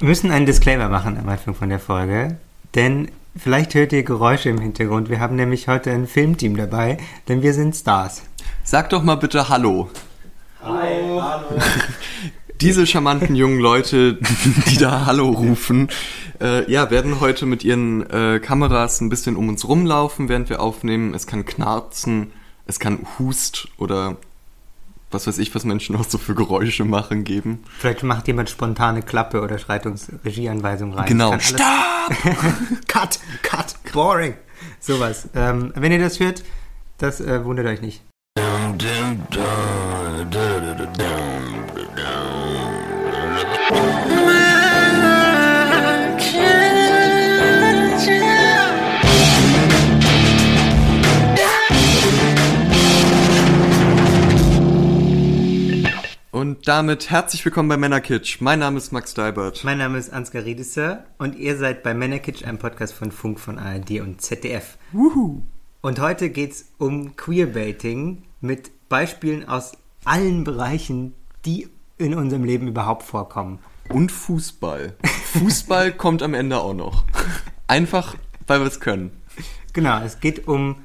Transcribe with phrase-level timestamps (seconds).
[0.00, 2.38] Wir müssen einen Disclaimer machen am Anfang von der Folge,
[2.74, 5.10] denn vielleicht hört ihr Geräusche im Hintergrund.
[5.10, 6.96] Wir haben nämlich heute ein Filmteam dabei,
[7.28, 8.22] denn wir sind Stars.
[8.64, 9.90] Sag doch mal bitte Hallo.
[10.62, 11.48] Hi, hallo.
[12.62, 14.18] Diese charmanten jungen Leute,
[14.70, 15.90] die da Hallo rufen,
[16.40, 20.62] äh, ja, werden heute mit ihren äh, Kameras ein bisschen um uns rumlaufen, während wir
[20.62, 21.12] aufnehmen.
[21.12, 22.32] Es kann knarzen,
[22.64, 24.16] es kann Hust oder
[25.10, 27.64] was weiß ich, was Menschen auch so für Geräusche machen, geben.
[27.78, 31.06] Vielleicht macht jemand spontane Klappe oder schreit uns Regieanweisung rein.
[31.06, 31.38] Genau.
[31.38, 31.60] Stopp!
[32.88, 34.34] cut, cut, boring.
[34.78, 35.28] Sowas.
[35.34, 36.42] Ähm, wenn ihr das hört,
[36.98, 38.02] das äh, wundert euch nicht.
[56.60, 58.42] Und damit herzlich willkommen bei Männerkitsch.
[58.42, 59.64] Mein Name ist Max Deibert.
[59.64, 63.58] Mein Name ist Ansgar Riedesser und ihr seid bei Männerkitsch, einem Podcast von Funk, von
[63.58, 64.76] ARD und ZDF.
[64.92, 65.40] Wuhu.
[65.80, 69.72] Und heute geht's um Queerbaiting mit Beispielen aus
[70.04, 71.14] allen Bereichen,
[71.46, 73.60] die in unserem Leben überhaupt vorkommen.
[73.88, 74.96] Und Fußball.
[75.32, 77.04] Fußball kommt am Ende auch noch.
[77.68, 79.12] Einfach, weil wir es können.
[79.72, 80.76] Genau, es geht um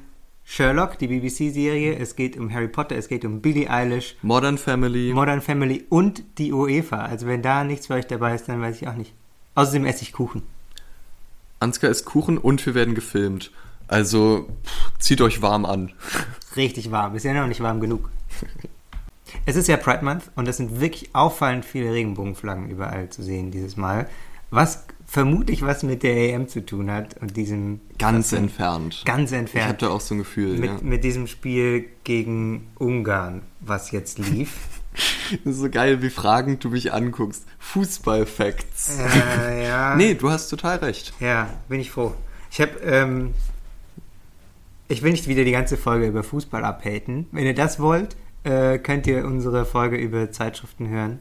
[0.48, 5.12] Sherlock, die BBC-Serie, es geht um Harry Potter, es geht um Billie Eilish, Modern Family.
[5.12, 7.04] Modern Family und die UEFA.
[7.04, 9.12] Also wenn da nichts für euch dabei ist, dann weiß ich auch nicht.
[9.56, 10.42] Außerdem esse ich Kuchen.
[11.58, 13.50] Ansgar isst Kuchen und wir werden gefilmt.
[13.88, 15.92] Also pff, zieht euch warm an.
[16.56, 17.16] Richtig warm.
[17.16, 18.08] Ist ja noch nicht warm genug.
[19.46, 23.50] Es ist ja Pride Month und es sind wirklich auffallend viele Regenbogenflaggen überall zu sehen
[23.50, 24.08] dieses Mal.
[24.50, 29.02] Was vermutlich was mit der EM zu tun hat und diesem Ganz entfernt.
[29.04, 30.58] ganz Ich habe entfernt da auch so ein Gefühl.
[30.58, 30.78] mit, ja.
[30.82, 34.52] mit diesem Spiel gegen Ungarn, was jetzt lief.
[35.44, 37.44] Das ist so geil, wie fragend du mich anguckst.
[37.58, 38.98] Fußball-Facts.
[38.98, 39.94] äh, ja.
[39.96, 41.12] Nee, du hast total recht.
[41.20, 42.14] Ja, bin ich froh.
[42.50, 43.34] Ich habe, ähm,
[44.88, 47.26] ich will nicht wieder die ganze Folge über Fußball abhaten.
[47.30, 51.20] Wenn ihr das wollt, äh, könnt ihr unsere Folge über Zeitschriften hören.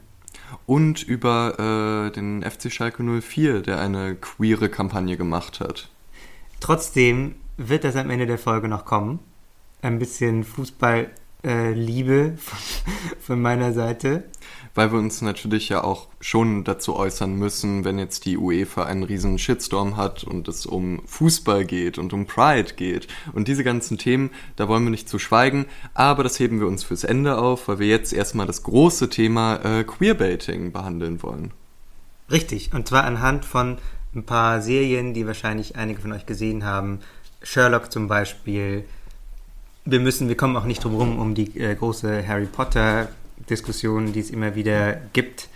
[0.65, 5.89] Und über äh, den FC Schalke 04, der eine queere Kampagne gemacht hat.
[6.59, 9.19] Trotzdem wird das am Ende der Folge noch kommen.
[9.81, 12.57] Ein bisschen Fußball-Liebe äh, von,
[13.19, 14.23] von meiner Seite.
[14.75, 19.03] Weil wir uns natürlich ja auch schon dazu äußern müssen, wenn jetzt die UEFA einen
[19.03, 23.97] riesen Shitstorm hat und es um Fußball geht und um Pride geht und diese ganzen
[23.97, 27.69] Themen, da wollen wir nicht zu schweigen, aber das heben wir uns fürs Ende auf,
[27.69, 31.51] weil wir jetzt erstmal das große Thema äh, Queerbaiting behandeln wollen.
[32.29, 33.77] Richtig, und zwar anhand von
[34.13, 36.99] ein paar Serien, die wahrscheinlich einige von euch gesehen haben.
[37.43, 38.85] Sherlock zum Beispiel.
[39.85, 43.09] Wir müssen, wir kommen auch nicht drum rum um die äh, große Harry Potter
[43.49, 45.49] Diskussion, die es immer wieder gibt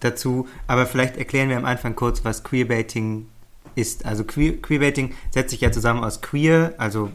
[0.00, 0.48] dazu.
[0.66, 3.28] Aber vielleicht erklären wir am Anfang kurz, was Queerbaiting
[3.74, 4.04] ist.
[4.04, 7.10] Also Queer, Queerbaiting setzt sich ja zusammen aus Queer, also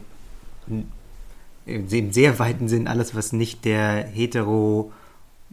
[1.66, 4.92] im sehr weiten Sinn alles, was nicht der hetero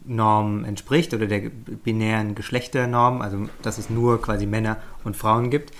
[0.04, 1.50] Norm entspricht oder der
[1.84, 5.72] binären Geschlechternorm, also dass es nur quasi Männer und Frauen gibt.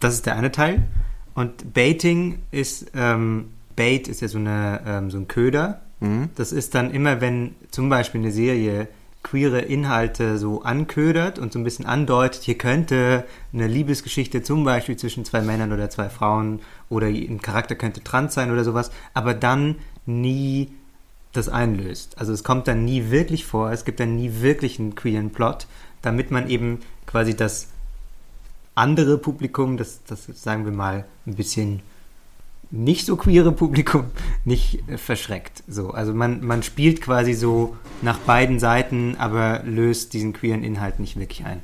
[0.00, 0.86] Das ist der eine Teil.
[1.34, 5.82] Und Baiting ist, ähm, Bait ist ja so, eine, ähm, so ein Köder.
[6.00, 6.30] Mhm.
[6.34, 8.88] Das ist dann immer, wenn zum Beispiel eine Serie
[9.22, 14.96] queere Inhalte so anködert und so ein bisschen andeutet, hier könnte eine Liebesgeschichte zum Beispiel
[14.96, 19.34] zwischen zwei Männern oder zwei Frauen oder ein Charakter könnte trans sein oder sowas, aber
[19.34, 20.72] dann nie
[21.32, 22.18] das einlöst.
[22.18, 25.66] Also es kommt dann nie wirklich vor, es gibt dann nie wirklich einen queeren Plot,
[26.02, 27.68] damit man eben quasi das
[28.74, 31.82] andere Publikum, das, das sagen wir mal ein bisschen
[32.70, 34.06] nicht so queere Publikum
[34.44, 35.62] nicht äh, verschreckt.
[35.66, 41.00] So, also man, man spielt quasi so nach beiden Seiten, aber löst diesen queeren Inhalt
[41.00, 41.62] nicht wirklich ein.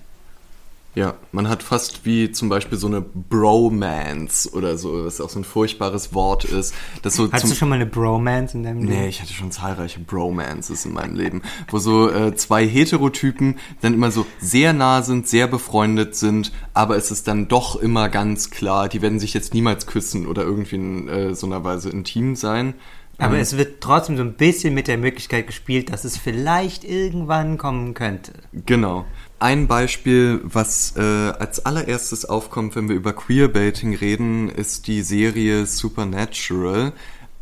[0.96, 5.38] Ja, man hat fast wie zum Beispiel so eine Bromance oder so, was auch so
[5.38, 6.74] ein furchtbares Wort ist.
[7.02, 9.00] Das so Hattest du schon mal eine Bromance in deinem Leben?
[9.02, 13.92] Nee, ich hatte schon zahlreiche Bromances in meinem Leben, wo so äh, zwei Heterotypen dann
[13.92, 18.48] immer so sehr nah sind, sehr befreundet sind, aber es ist dann doch immer ganz
[18.48, 22.36] klar, die werden sich jetzt niemals küssen oder irgendwie in äh, so einer Weise intim
[22.36, 22.72] sein.
[23.18, 26.84] Aber Ähm, es wird trotzdem so ein bisschen mit der Möglichkeit gespielt, dass es vielleicht
[26.84, 28.32] irgendwann kommen könnte.
[28.52, 29.04] Genau.
[29.38, 35.66] Ein Beispiel, was äh, als allererstes aufkommt, wenn wir über Queerbaiting reden, ist die Serie
[35.66, 36.92] Supernatural.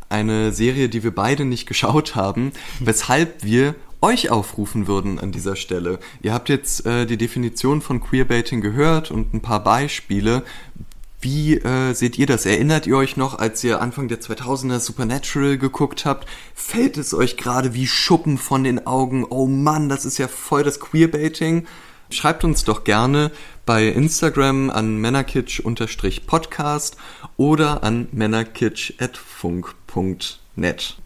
[0.09, 2.51] Eine Serie, die wir beide nicht geschaut haben,
[2.81, 5.99] weshalb wir euch aufrufen würden an dieser Stelle.
[6.21, 10.43] Ihr habt jetzt äh, die Definition von Queerbaiting gehört und ein paar Beispiele.
[11.21, 12.45] Wie äh, seht ihr das?
[12.45, 16.27] Erinnert ihr euch noch, als ihr Anfang der 2000er Supernatural geguckt habt?
[16.53, 19.23] Fällt es euch gerade wie Schuppen von den Augen?
[19.23, 21.65] Oh Mann, das ist ja voll das Queerbaiting.
[22.09, 23.31] Schreibt uns doch gerne
[23.65, 26.97] bei Instagram an männerkitsch-podcast
[27.37, 30.97] oder an männerkitsch.funk.net.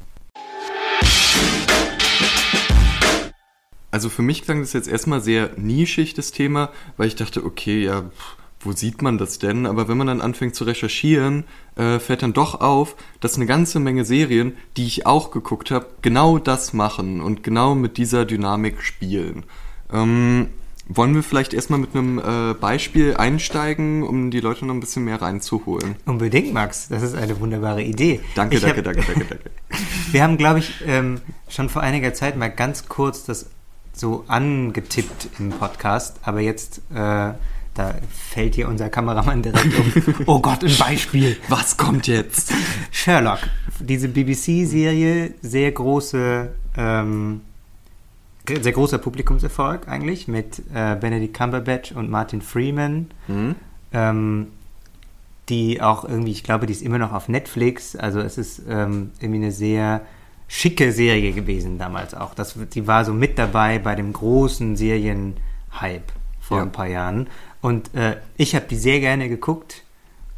[3.91, 7.83] Also für mich klang das jetzt erstmal sehr nischig, das Thema, weil ich dachte, okay,
[7.83, 8.11] ja,
[8.59, 9.65] wo sieht man das denn?
[9.65, 13.79] Aber wenn man dann anfängt zu recherchieren, äh, fällt dann doch auf, dass eine ganze
[13.79, 18.83] Menge Serien, die ich auch geguckt habe, genau das machen und genau mit dieser Dynamik
[18.83, 19.45] spielen.
[19.91, 20.49] Ähm,
[20.89, 25.05] wollen wir vielleicht erstmal mit einem äh, Beispiel einsteigen, um die Leute noch ein bisschen
[25.05, 25.95] mehr reinzuholen?
[26.05, 26.89] Unbedingt, Max.
[26.89, 28.19] Das ist eine wunderbare Idee.
[28.35, 29.39] Danke, Ich danke, hab- danke, danke, danke.
[30.11, 33.45] Wir haben, glaube ich, ähm, schon vor einiger Zeit mal ganz kurz das
[33.93, 37.33] so angetippt im Podcast, aber jetzt, äh,
[37.75, 40.15] da fällt hier unser Kameramann direkt um.
[40.25, 41.37] Oh Gott, ein Beispiel.
[41.49, 42.51] Was kommt jetzt?
[42.91, 43.39] Sherlock,
[43.79, 47.41] diese BBC-Serie, sehr große, ähm,
[48.47, 53.55] sehr großer Publikumserfolg eigentlich mit äh, Benedict Cumberbatch und Martin Freeman, Hm?
[53.93, 54.47] ähm,
[55.49, 57.95] die auch irgendwie, ich glaube, die ist immer noch auf Netflix.
[57.95, 60.01] Also es ist ähm, irgendwie eine sehr
[60.47, 62.33] schicke Serie gewesen damals auch.
[62.35, 66.63] Das, die war so mit dabei bei dem großen Serien-Hype vor Ja.
[66.63, 67.27] ein paar Jahren.
[67.61, 69.83] Und äh, ich habe die sehr gerne geguckt.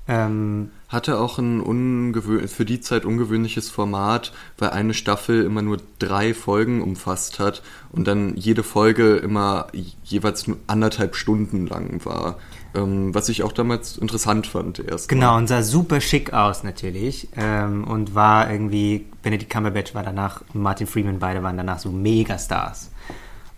[0.08, 2.14] Ähm, Hatte auch ein
[2.48, 8.08] für die Zeit ungewöhnliches Format, weil eine Staffel immer nur drei Folgen umfasst hat und
[8.08, 9.68] dann jede Folge immer
[10.04, 12.40] jeweils anderthalb Stunden lang war.
[12.76, 15.08] Ähm, was ich auch damals interessant fand erst.
[15.08, 17.30] Genau, und sah super schick aus natürlich.
[17.38, 22.92] Ähm, und war irgendwie, Benedict Cumberbatch war danach, Martin Freeman, beide waren danach so Megastars.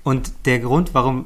[0.03, 1.25] Und der Grund, warum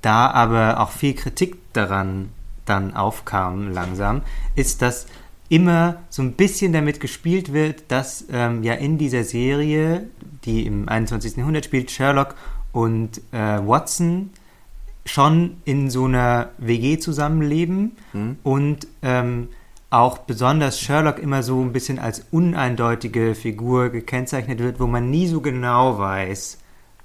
[0.00, 2.30] da aber auch viel Kritik daran
[2.66, 4.22] dann aufkam langsam,
[4.54, 5.06] ist, dass
[5.50, 10.08] immer so ein bisschen damit gespielt wird, dass ähm, ja in dieser Serie,
[10.44, 11.36] die im 21.
[11.36, 12.34] Jahrhundert spielt, Sherlock
[12.72, 13.36] und äh,
[13.66, 14.30] Watson
[15.04, 18.36] schon in so einer WG zusammenleben Mhm.
[18.42, 19.48] und ähm,
[19.90, 25.26] auch besonders Sherlock immer so ein bisschen als uneindeutige Figur gekennzeichnet wird, wo man nie
[25.26, 26.58] so genau weiß,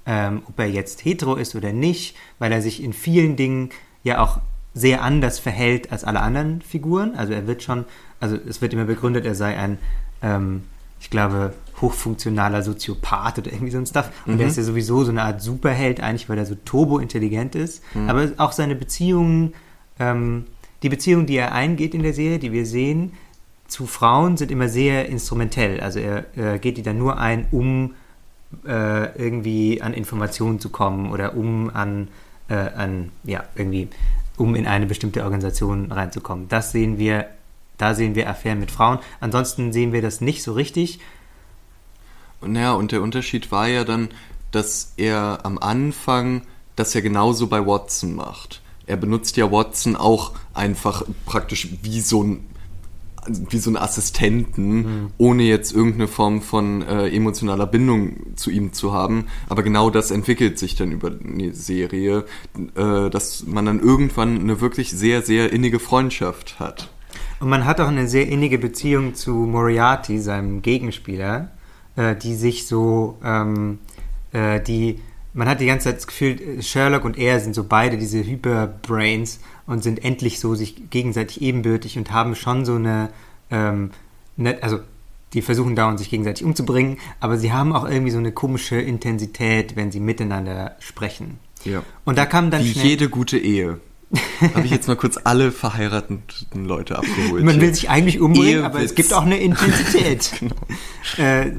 [0.06, 3.70] ähm, ob er jetzt hetero ist oder nicht, weil er sich in vielen Dingen
[4.04, 4.38] ja auch
[4.72, 7.16] sehr anders verhält als alle anderen Figuren.
[7.16, 7.86] Also er wird schon,
[8.20, 9.78] also es wird immer begründet, er sei ein,
[10.22, 10.62] ähm,
[11.00, 14.10] ich glaube, hochfunktionaler Soziopath oder irgendwie so ein Stuff.
[14.24, 17.82] Und er ist ja sowieso so eine Art Superheld, eigentlich, weil er so turbo-intelligent ist.
[18.08, 19.52] Aber auch seine Beziehungen,
[19.98, 20.46] ähm,
[20.82, 23.12] die Beziehungen, die er eingeht in der Serie, die wir sehen,
[23.68, 25.80] zu Frauen sind immer sehr instrumentell.
[25.80, 27.94] Also er äh, geht die dann nur ein, um
[28.66, 32.08] äh, irgendwie an Informationen zu kommen oder um an,
[32.48, 33.88] äh, an, ja, irgendwie,
[34.36, 36.48] um in eine bestimmte Organisation reinzukommen.
[36.48, 37.26] Das sehen wir,
[37.78, 38.98] da sehen wir Affären mit Frauen.
[39.20, 41.00] Ansonsten sehen wir das nicht so richtig.
[42.40, 44.08] Naja, und der Unterschied war ja dann,
[44.50, 46.42] dass er am Anfang
[46.76, 48.62] das ja genauso bei Watson macht.
[48.86, 52.46] Er benutzt ja Watson auch einfach praktisch wie so ein
[53.28, 58.92] wie so einen Assistenten, ohne jetzt irgendeine Form von äh, emotionaler Bindung zu ihm zu
[58.92, 59.26] haben.
[59.48, 62.24] Aber genau das entwickelt sich dann über die Serie,
[62.76, 66.88] äh, dass man dann irgendwann eine wirklich sehr, sehr innige Freundschaft hat.
[67.40, 71.50] Und man hat auch eine sehr innige Beziehung zu Moriarty, seinem Gegenspieler,
[71.96, 73.78] äh, die sich so, ähm,
[74.32, 75.00] äh, die,
[75.34, 79.40] man hat die ganze Zeit das Gefühl, Sherlock und er sind so beide diese Hyperbrains
[79.66, 83.10] und sind endlich so sich gegenseitig ebenbürtig und haben schon so eine,
[83.50, 83.90] ähm,
[84.36, 84.80] ne, also
[85.34, 89.76] die versuchen dauernd sich gegenseitig umzubringen, aber sie haben auch irgendwie so eine komische Intensität,
[89.76, 91.38] wenn sie miteinander sprechen.
[91.64, 91.82] Ja.
[92.04, 92.86] Und da kam dann Wie schnell...
[92.86, 93.80] jede gute Ehe.
[94.54, 97.44] Habe ich jetzt mal kurz alle verheirateten Leute abgeholt.
[97.44, 98.90] Man will sich eigentlich umbringen, aber Ehewitz.
[98.90, 100.30] es gibt auch eine Intensität.
[101.18, 101.52] äh,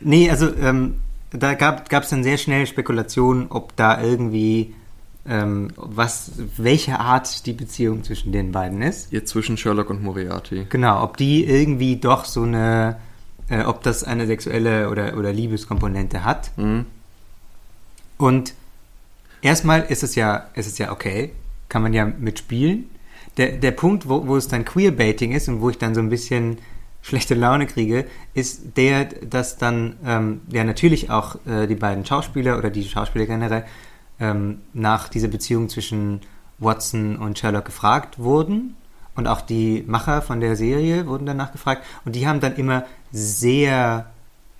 [0.00, 0.96] nee, also ähm,
[1.30, 4.74] da gab es dann sehr schnell Spekulationen, ob da irgendwie
[5.28, 9.12] ähm, was, welche Art die Beziehung zwischen den beiden ist.
[9.12, 10.66] Jetzt zwischen Sherlock und Moriarty.
[10.68, 12.96] Genau, ob die irgendwie doch so eine,
[13.48, 16.50] äh, ob das eine sexuelle oder, oder Liebeskomponente hat.
[16.56, 16.86] Mhm.
[18.18, 18.54] Und
[19.46, 21.32] erstmal ist es ja, ist es ja okay,
[21.68, 22.90] kann man ja mitspielen.
[23.36, 26.08] Der, der Punkt, wo, wo es dann Queerbaiting ist und wo ich dann so ein
[26.08, 26.58] bisschen
[27.02, 32.58] schlechte Laune kriege, ist der, dass dann ähm, ja natürlich auch äh, die beiden Schauspieler
[32.58, 33.64] oder die Schauspieler generell
[34.18, 36.20] ähm, nach dieser Beziehung zwischen
[36.58, 38.74] Watson und Sherlock gefragt wurden.
[39.14, 41.84] Und auch die Macher von der Serie wurden danach gefragt.
[42.04, 44.06] Und die haben dann immer sehr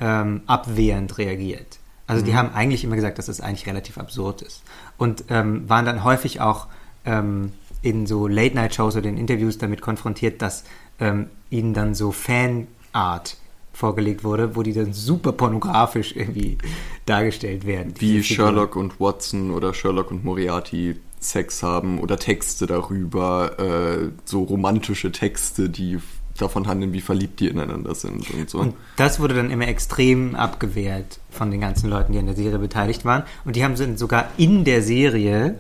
[0.01, 1.79] ähm, abwehrend reagiert.
[2.07, 4.63] Also die haben eigentlich immer gesagt, dass das eigentlich relativ absurd ist.
[4.97, 6.69] Und ähm, waren dann häufig auch
[7.05, 10.65] ähm, in so Late-Night-Shows oder in Interviews damit konfrontiert, dass
[11.01, 13.37] ähm, ihnen dann so Fanart
[13.73, 16.57] vorgelegt wurde, wo die dann super pornografisch irgendwie
[17.05, 17.95] dargestellt werden.
[17.99, 24.45] Wie Sherlock und Watson oder Sherlock und Moriarty Sex haben oder Texte darüber, äh, so
[24.45, 25.99] romantische Texte, die
[26.37, 28.59] davon handeln, wie verliebt die ineinander sind und so.
[28.59, 32.59] Und das wurde dann immer extrem abgewehrt von den ganzen Leuten, die an der Serie
[32.59, 33.25] beteiligt waren.
[33.45, 35.59] Und die haben sogar in der Serie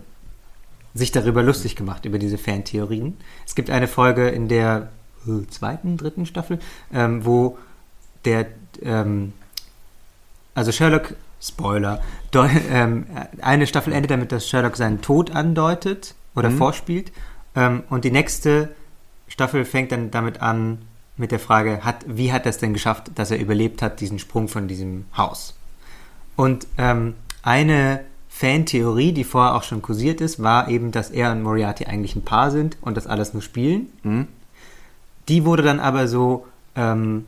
[0.95, 3.16] sich darüber lustig gemacht, über diese Fantheorien.
[3.47, 4.90] Es gibt eine Folge in der
[5.26, 6.59] äh, zweiten, dritten Staffel,
[6.92, 7.59] ähm, wo
[8.25, 8.47] der,
[8.83, 9.33] ähm,
[10.54, 13.06] also Sherlock, Spoiler, deu, ähm,
[13.42, 16.56] eine Staffel endet damit, dass Sherlock seinen Tod andeutet oder mhm.
[16.56, 17.12] vorspielt.
[17.54, 18.71] Ähm, und die nächste
[19.28, 20.78] Staffel fängt dann damit an,
[21.16, 24.18] mit der Frage, hat, wie hat er es denn geschafft, dass er überlebt hat, diesen
[24.18, 25.59] Sprung von diesem Haus?
[26.37, 31.42] Und ähm, eine Fantheorie, die vorher auch schon kursiert ist, war eben, dass er und
[31.42, 33.88] Moriarty eigentlich ein Paar sind und das alles nur spielen.
[34.02, 34.26] Mhm.
[35.28, 37.25] Die wurde dann aber so, ähm,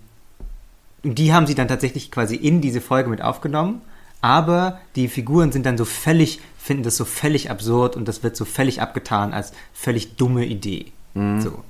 [1.02, 3.80] die haben sie dann tatsächlich quasi in diese Folge mit aufgenommen,
[4.20, 8.36] aber die Figuren sind dann so völlig, finden das so völlig absurd und das wird
[8.36, 10.92] so völlig abgetan als völlig dumme Idee.
[11.14, 11.40] Mhm.
[11.40, 11.64] So.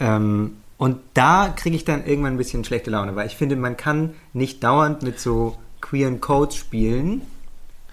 [0.00, 3.76] Ähm, und da kriege ich dann irgendwann ein bisschen schlechte Laune, weil ich finde, man
[3.76, 7.22] kann nicht dauernd mit so queeren Codes spielen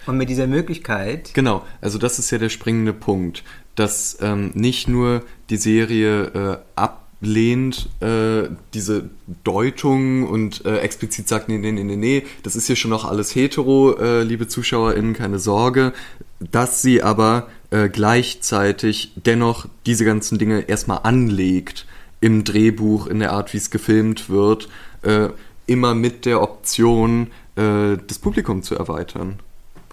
[0.08, 1.31] und mit dieser Möglichkeit.
[1.34, 3.43] Genau, also das ist ja der springende Punkt,
[3.75, 9.10] dass ähm, nicht nur die Serie äh, ablehnt, äh, diese
[9.43, 13.05] Deutung und äh, explizit sagt, nee, nee, nee, nee, nee, das ist hier schon noch
[13.05, 15.93] alles hetero, äh, liebe ZuschauerInnen, keine Sorge,
[16.39, 21.86] dass sie aber äh, gleichzeitig dennoch diese ganzen Dinge erstmal anlegt
[22.22, 24.70] im Drehbuch, in der Art, wie es gefilmt wird,
[25.04, 25.30] äh,
[25.68, 29.40] immer mit der Option, äh, das Publikum zu erweitern.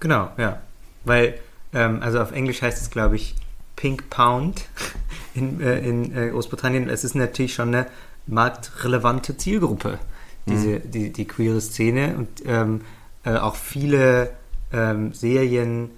[0.01, 0.61] Genau, ja.
[1.05, 1.39] Weil,
[1.73, 3.35] ähm, also auf Englisch heißt es, glaube ich,
[3.77, 4.67] Pink Pound
[5.35, 6.89] in, äh, in äh, Großbritannien.
[6.89, 7.87] Es ist natürlich schon eine
[8.27, 9.99] marktrelevante Zielgruppe,
[10.47, 10.91] diese, mhm.
[10.91, 12.17] die, die queere Szene.
[12.17, 12.81] Und ähm,
[13.25, 14.31] äh, auch viele
[14.73, 15.91] ähm, Serien,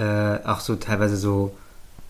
[0.00, 1.54] äh, auch so teilweise so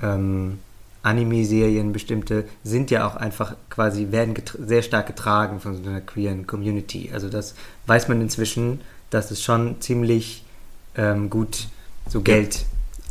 [0.01, 0.61] ähm,
[1.03, 6.47] Anime-Serien bestimmte, sind ja auch einfach quasi, werden sehr stark getragen von so einer queeren
[6.47, 7.11] Community.
[7.13, 7.55] Also das
[7.87, 8.81] weiß man inzwischen,
[9.11, 10.45] dass es schon ziemlich
[10.95, 11.69] ähm, gut
[12.09, 12.65] so Geld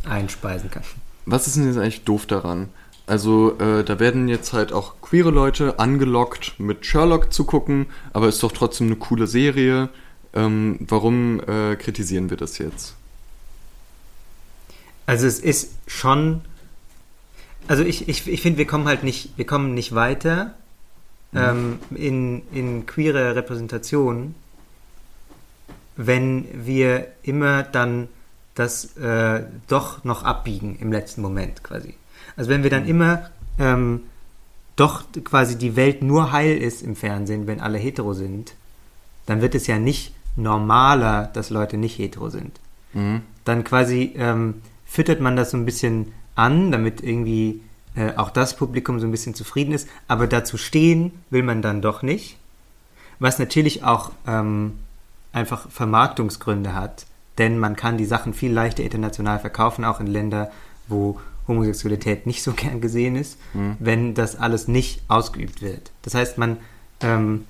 [0.08, 0.84] einspeisen kann.
[1.26, 2.70] Was ist denn jetzt eigentlich doof daran?
[3.06, 8.28] Also äh, da werden jetzt halt auch queere Leute angelockt, mit Sherlock zu gucken, aber
[8.28, 9.90] ist doch trotzdem eine coole Serie.
[10.32, 12.94] Ähm, warum äh, kritisieren wir das jetzt?
[15.10, 16.42] Also es ist schon,
[17.66, 20.54] also ich, ich, ich finde, wir kommen halt nicht, wir kommen nicht weiter
[21.32, 21.38] mhm.
[21.40, 24.36] ähm, in, in queere Repräsentation,
[25.96, 28.06] wenn wir immer dann
[28.54, 31.94] das äh, doch noch abbiegen im letzten Moment quasi.
[32.36, 32.90] Also wenn wir dann mhm.
[32.90, 34.02] immer ähm,
[34.76, 38.54] doch quasi die Welt nur heil ist im Fernsehen, wenn alle hetero sind,
[39.26, 42.60] dann wird es ja nicht normaler, dass Leute nicht hetero sind.
[42.92, 43.22] Mhm.
[43.44, 47.62] Dann quasi ähm, füttert man das so ein bisschen an, damit irgendwie
[47.94, 51.80] äh, auch das Publikum so ein bisschen zufrieden ist, aber dazu stehen will man dann
[51.80, 52.38] doch nicht.
[53.20, 54.80] Was natürlich auch ähm,
[55.32, 57.06] einfach Vermarktungsgründe hat,
[57.38, 60.50] denn man kann die Sachen viel leichter international verkaufen, auch in Länder,
[60.88, 63.76] wo Homosexualität nicht so gern gesehen ist, mhm.
[63.78, 65.92] wenn das alles nicht ausgeübt wird.
[66.02, 66.56] Das heißt, man,
[67.00, 67.44] ähm,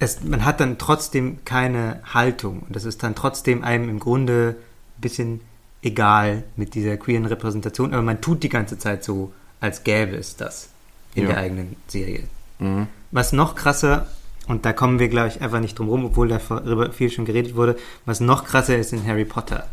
[0.00, 4.56] es, man hat dann trotzdem keine Haltung und das ist dann trotzdem einem im Grunde
[4.98, 5.40] ein bisschen
[5.82, 10.36] egal mit dieser queeren Repräsentation, aber man tut die ganze Zeit so, als gäbe es
[10.36, 10.68] das
[11.14, 11.30] in ja.
[11.30, 12.24] der eigenen Serie.
[12.58, 12.86] Mhm.
[13.10, 14.06] Was noch krasser
[14.48, 17.54] und da kommen wir, glaube ich, einfach nicht drum rum, obwohl darüber viel schon geredet
[17.54, 17.76] wurde.
[18.06, 19.68] Was noch krasser ist in Harry Potter.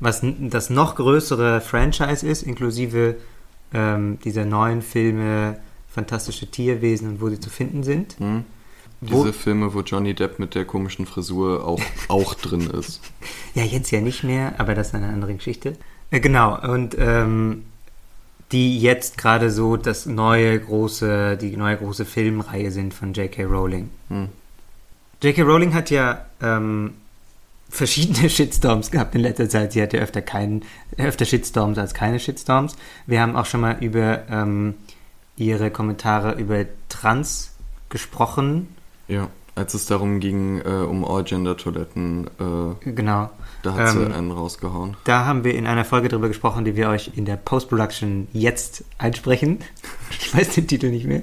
[0.00, 3.16] Was das noch größere Franchise ist, inklusive
[3.72, 8.20] ähm, dieser neuen Filme Fantastische Tierwesen und wo sie zu finden sind.
[8.20, 8.44] Mhm.
[9.00, 13.00] Diese Filme, wo Johnny Depp mit der komischen Frisur auch, auch drin ist.
[13.54, 15.76] Ja, jetzt ja nicht mehr, aber das ist eine andere Geschichte.
[16.10, 17.64] Äh, genau, und ähm,
[18.52, 23.44] die jetzt gerade so das neue große, die neue große Filmreihe sind von J.K.
[23.44, 23.90] Rowling.
[24.08, 24.28] Hm.
[25.22, 25.42] J.K.
[25.42, 26.94] Rowling hat ja ähm,
[27.68, 29.72] verschiedene Shitstorms gehabt in letzter Zeit.
[29.72, 30.64] Sie hatte öfter keinen,
[30.96, 32.76] öfter Shitstorms als keine Shitstorms.
[33.06, 34.74] Wir haben auch schon mal über ähm,
[35.36, 37.52] ihre Kommentare über Trans
[37.88, 38.68] gesprochen.
[39.08, 42.26] Ja, als es darum ging, äh, um All-Gender-Toiletten.
[42.38, 43.30] Äh, genau.
[43.62, 44.96] Da hat sie ähm, einen rausgehauen.
[45.04, 48.84] Da haben wir in einer Folge drüber gesprochen, die wir euch in der Post-Production jetzt
[48.98, 49.58] einsprechen.
[50.18, 51.22] Ich weiß den Titel nicht mehr.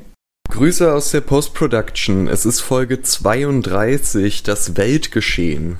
[0.49, 2.27] Grüße aus der Post-Production.
[2.27, 5.77] Es ist Folge 32, das Weltgeschehen.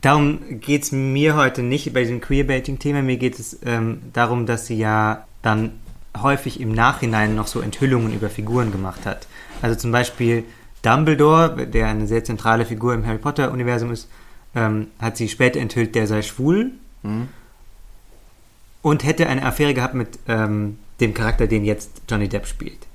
[0.00, 3.02] Darum geht es mir heute nicht bei diesem Queerbaiting-Thema.
[3.02, 5.72] Mir geht es ähm, darum, dass sie ja dann
[6.20, 9.26] häufig im Nachhinein noch so Enthüllungen über Figuren gemacht hat.
[9.62, 10.44] Also zum Beispiel
[10.82, 14.08] Dumbledore, der eine sehr zentrale Figur im Harry Potter-Universum ist,
[14.54, 17.28] ähm, hat sie später enthüllt, der sei schwul Mhm.
[18.82, 22.86] und hätte eine Affäre gehabt mit ähm, dem Charakter, den jetzt Johnny Depp spielt.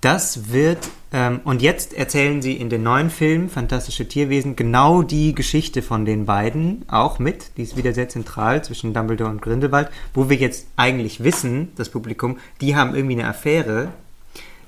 [0.00, 0.78] Das wird,
[1.12, 6.04] ähm, und jetzt erzählen sie in den neuen Film Fantastische Tierwesen genau die Geschichte von
[6.04, 7.56] den beiden auch mit.
[7.56, 11.88] Die ist wieder sehr zentral zwischen Dumbledore und Grindelwald, wo wir jetzt eigentlich wissen, das
[11.88, 13.88] Publikum, die haben irgendwie eine Affäre.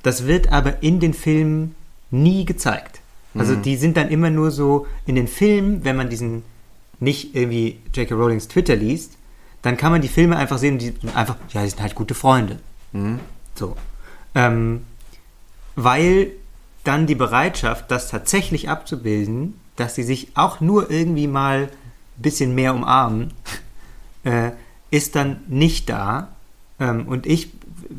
[0.02, 1.76] Das wird aber in den Filmen
[2.10, 3.00] nie gezeigt.
[3.34, 6.42] Also die sind dann immer nur so in den Filmen, wenn man diesen
[6.98, 8.14] nicht irgendwie J.K.
[8.14, 9.16] Rowlings Twitter liest,
[9.62, 11.94] dann kann man die Filme einfach sehen und die sind einfach, ja, die sind halt
[11.94, 12.58] gute Freunde.
[13.54, 13.76] So.
[14.34, 14.84] Ähm,
[15.76, 16.32] weil
[16.84, 22.54] dann die Bereitschaft, das tatsächlich abzubilden, dass sie sich auch nur irgendwie mal ein bisschen
[22.54, 23.32] mehr umarmen,
[24.24, 24.50] äh,
[24.90, 26.28] ist dann nicht da.
[26.78, 27.50] Ähm, und ich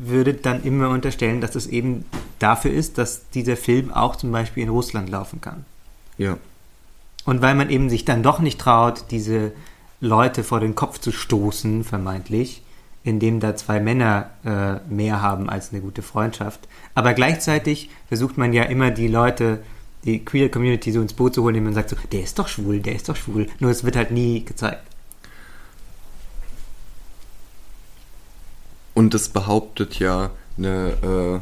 [0.08, 2.04] würde dann immer unterstellen, dass es eben
[2.38, 5.64] dafür ist, dass dieser Film auch zum Beispiel in Russland laufen kann.
[6.18, 6.38] Ja.
[7.24, 9.52] Und weil man eben sich dann doch nicht traut, diese
[10.00, 12.62] Leute vor den Kopf zu stoßen, vermeintlich,
[13.04, 16.60] indem da zwei Männer äh, mehr haben als eine gute Freundschaft.
[16.94, 19.60] Aber gleichzeitig versucht man ja immer die Leute,
[20.04, 22.48] die Queer Community so ins Boot zu holen, indem man sagt so, der ist doch
[22.48, 23.48] schwul, der ist doch schwul.
[23.60, 24.82] Nur es wird halt nie gezeigt.
[29.02, 31.40] Und es behauptet ja eine, äh,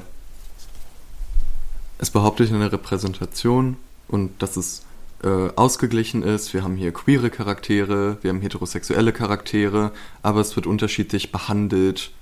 [1.98, 3.76] es behauptet eine Repräsentation
[4.08, 4.86] und dass es
[5.22, 6.54] äh, ausgeglichen ist.
[6.54, 12.12] Wir haben hier queere Charaktere, wir haben heterosexuelle Charaktere, aber es wird unterschiedlich behandelt,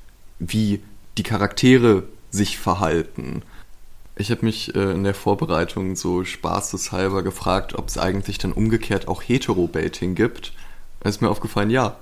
[0.40, 0.83] wie
[1.18, 2.02] die Charaktere
[2.33, 3.42] sich verhalten.
[4.16, 9.07] Ich habe mich äh, in der Vorbereitung so spaßeshalber gefragt, ob es eigentlich dann umgekehrt
[9.07, 10.52] auch Hetero-Baiting gibt.
[10.99, 11.97] Da ist mir aufgefallen, ja,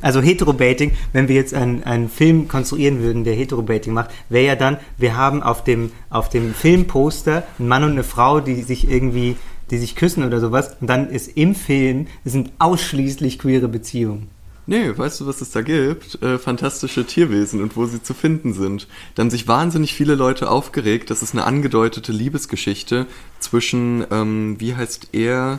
[0.00, 4.56] Also Heterobaiting, wenn wir jetzt einen, einen Film konstruieren würden, der Heterobaiting macht, wäre ja
[4.56, 8.88] dann, wir haben auf dem, auf dem Filmposter einen Mann und eine Frau, die sich
[8.88, 9.36] irgendwie,
[9.70, 14.30] die sich küssen oder sowas, und dann ist im Film, es sind ausschließlich queere Beziehungen.
[14.68, 16.22] Nee, weißt du, was es da gibt?
[16.22, 18.86] Äh, fantastische Tierwesen und wo sie zu finden sind.
[19.14, 21.08] Da haben sich wahnsinnig viele Leute aufgeregt.
[21.08, 23.06] Das ist eine angedeutete Liebesgeschichte
[23.40, 25.58] zwischen, ähm, wie heißt er?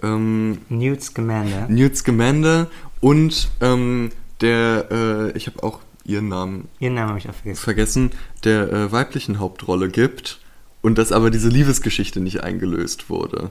[0.00, 1.66] Ähm, Newt Scamander.
[1.68, 2.68] Newt Scamander
[3.00, 7.62] und ähm, der, äh, ich habe auch ihren Namen Ihren Namen habe ich auch vergessen.
[7.62, 8.10] vergessen,
[8.44, 10.40] der äh, weiblichen Hauptrolle gibt
[10.82, 13.50] und dass aber diese Liebesgeschichte nicht eingelöst wurde.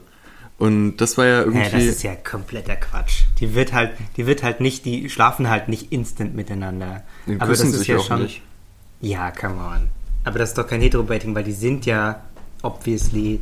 [0.58, 1.60] Und das war ja irgendwie.
[1.66, 3.24] Ja, das ist ja kompletter Quatsch.
[3.40, 7.04] Die wird halt, die wird halt nicht, die schlafen halt nicht instant miteinander.
[7.28, 8.24] Die Aber das ist sich ja schon.
[8.24, 8.42] nicht.
[9.02, 9.90] Ja, come on.
[10.24, 12.22] Aber das ist doch kein Hetero-Baiting, weil die sind ja
[12.64, 13.40] obviously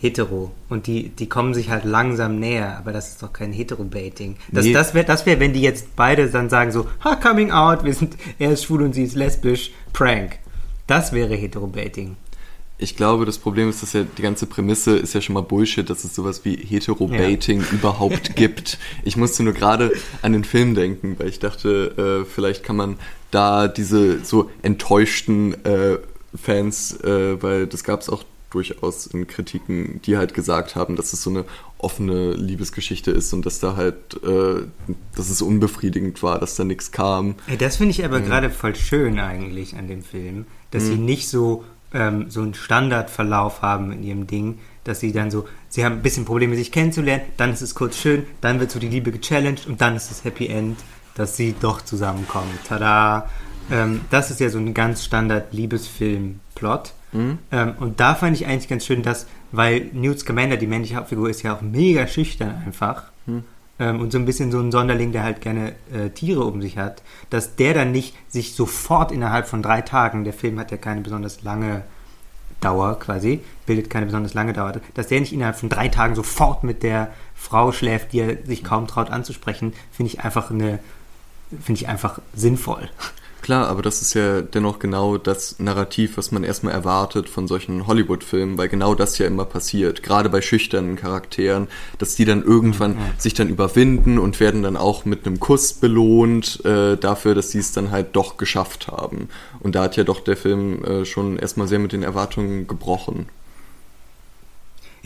[0.00, 0.52] hetero.
[0.68, 4.36] Und die, die kommen sich halt langsam näher, aber das ist doch kein Hetero-Baiting.
[4.52, 4.72] Das, Nee.
[4.72, 7.94] das wäre, das wär, wenn die jetzt beide dann sagen so, ha, coming out, wir
[7.94, 10.38] sind, er ist schwul und sie ist lesbisch, prank.
[10.86, 12.16] Das wäre Hetero-Baiting.
[12.78, 15.88] Ich glaube, das Problem ist, dass ja die ganze Prämisse ist ja schon mal Bullshit,
[15.88, 18.78] dass es sowas wie Hetero-Baiting überhaupt gibt.
[19.02, 22.98] Ich musste nur gerade an den Film denken, weil ich dachte, äh, vielleicht kann man
[23.30, 25.96] da diese so enttäuschten äh,
[26.36, 28.24] Fans, äh, weil das gab es auch
[28.56, 31.44] durchaus in Kritiken, die halt gesagt haben, dass es so eine
[31.76, 34.62] offene Liebesgeschichte ist und dass da halt, äh,
[35.14, 37.34] dass es unbefriedigend war, dass da nichts kam.
[37.48, 41.28] Ey, das finde ich aber gerade voll schön eigentlich an dem Film, dass sie nicht
[41.28, 45.96] so, ähm, so einen Standardverlauf haben in ihrem Ding, dass sie dann so, sie haben
[45.96, 49.12] ein bisschen Probleme, sich kennenzulernen, dann ist es kurz schön, dann wird so die Liebe
[49.12, 50.78] gechallenged und dann ist das Happy End,
[51.14, 52.58] dass sie doch zusammenkommen.
[52.66, 53.28] Tada!
[53.70, 56.94] Ähm, das ist ja so ein ganz Standard Liebesfilm-Plot.
[57.52, 61.30] Ähm, und da fand ich eigentlich ganz schön, dass, weil Newt Scamander, die männliche Hauptfigur,
[61.30, 63.04] ist ja auch mega schüchtern einfach
[63.78, 66.78] ähm, und so ein bisschen so ein Sonderling, der halt gerne äh, Tiere um sich
[66.78, 70.76] hat, dass der dann nicht sich sofort innerhalb von drei Tagen, der Film hat ja
[70.76, 71.82] keine besonders lange
[72.60, 76.64] Dauer quasi, bildet keine besonders lange Dauer, dass der nicht innerhalb von drei Tagen sofort
[76.64, 80.78] mit der Frau schläft, die er sich kaum traut anzusprechen, finde ich einfach eine,
[81.62, 82.88] finde ich einfach sinnvoll.
[83.46, 87.86] Klar, aber das ist ja dennoch genau das Narrativ, was man erstmal erwartet von solchen
[87.86, 92.96] Hollywood-Filmen, weil genau das ja immer passiert, gerade bei schüchternen Charakteren, dass die dann irgendwann
[93.18, 97.60] sich dann überwinden und werden dann auch mit einem Kuss belohnt äh, dafür, dass sie
[97.60, 99.28] es dann halt doch geschafft haben.
[99.60, 103.28] Und da hat ja doch der Film äh, schon erstmal sehr mit den Erwartungen gebrochen.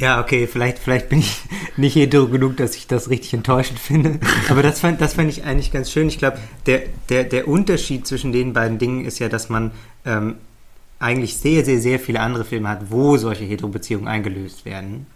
[0.01, 1.43] Ja, okay, vielleicht, vielleicht bin ich
[1.77, 4.19] nicht hetero genug, dass ich das richtig enttäuschend finde.
[4.49, 6.09] Aber das fand, das fand ich eigentlich ganz schön.
[6.09, 9.73] Ich glaube, der, der, der Unterschied zwischen den beiden Dingen ist ja, dass man
[10.07, 10.37] ähm,
[10.99, 15.07] eigentlich sehr, sehr, sehr viele andere Filme hat, wo solche Hetero-Beziehungen eingelöst werden.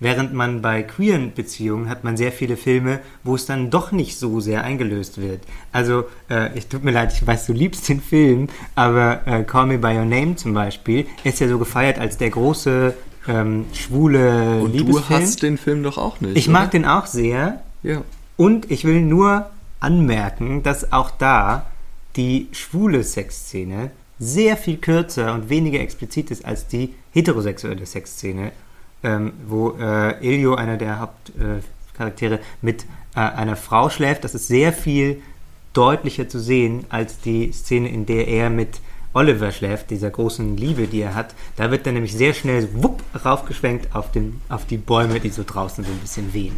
[0.00, 4.16] Während man bei queeren Beziehungen hat man sehr viele Filme, wo es dann doch nicht
[4.16, 5.40] so sehr eingelöst wird.
[5.72, 9.66] Also, äh, ich tut mir leid, ich weiß, du liebst den Film, aber äh, Call
[9.66, 12.94] Me By Your Name zum Beispiel ist ja so gefeiert als der große
[13.28, 15.04] ähm, schwule Und Liebesfilm.
[15.08, 16.36] du hast den Film doch auch nicht.
[16.36, 16.58] ich oder?
[16.58, 18.02] mag den auch sehr Ja.
[18.36, 19.46] und ich will nur
[19.80, 21.66] anmerken, dass auch da
[22.16, 28.50] die schwule Sexszene sehr viel kürzer und weniger explizit ist als die heterosexuelle Sexszene,
[29.04, 34.24] ähm, wo äh, Ilio, einer der Hauptcharaktere, äh, mit äh, einer Frau schläft.
[34.24, 35.22] Das ist sehr viel
[35.72, 38.80] deutlicher zu sehen als die Szene, in der er mit
[39.14, 41.34] Oliver schläft, dieser großen Liebe, die er hat.
[41.56, 45.42] Da wird dann nämlich sehr schnell wupp raufgeschwenkt auf, den, auf die Bäume, die so
[45.46, 46.54] draußen so ein bisschen wehen.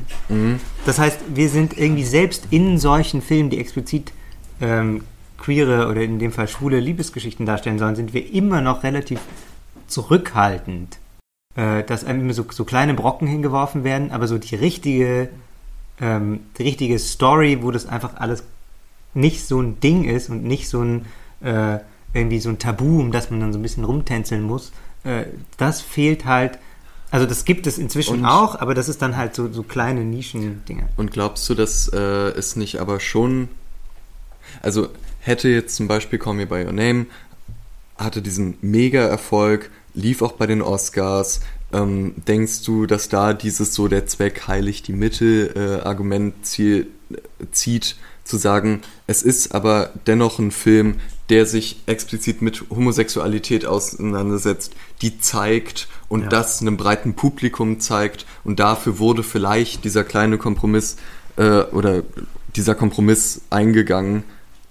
[0.84, 4.12] Das heißt, wir sind irgendwie selbst in solchen Filmen, die explizit
[4.60, 5.02] ähm,
[5.38, 9.20] queere oder in dem Fall schwule Liebesgeschichten darstellen sollen, sind wir immer noch relativ
[9.86, 10.98] zurückhaltend,
[11.56, 15.30] äh, dass einem immer so, so kleine Brocken hingeworfen werden, aber so die richtige,
[16.00, 18.44] ähm, die richtige Story, wo das einfach alles
[19.14, 21.06] nicht so ein Ding ist und nicht so ein
[21.40, 21.78] äh,
[22.14, 24.72] irgendwie so ein Tabu, um das man dann so ein bisschen rumtänzeln muss,
[25.04, 25.24] äh,
[25.56, 26.58] das fehlt halt.
[27.12, 30.04] Also das gibt es inzwischen Und- auch, aber das ist dann halt so, so kleine
[30.04, 30.88] Nischen-Dinge.
[30.96, 33.48] Und glaubst du, dass äh, es nicht aber schon.
[34.62, 34.88] Also
[35.20, 37.06] hätte jetzt zum Beispiel Call Me By Your Name,
[37.98, 41.40] hatte diesen Mega-Erfolg, lief auch bei den Oscars.
[41.72, 46.88] Ähm, denkst du, dass da dieses so der Zweck heiligt die Mittel-Argument ziel,
[47.52, 47.96] zieht,
[48.30, 50.96] zu sagen, es ist aber dennoch ein Film,
[51.28, 56.28] der sich explizit mit Homosexualität auseinandersetzt, die zeigt und Ja.
[56.28, 60.96] das einem breiten Publikum zeigt und dafür wurde vielleicht dieser kleine Kompromiss
[61.36, 62.02] äh, oder
[62.56, 64.24] dieser Kompromiss eingegangen,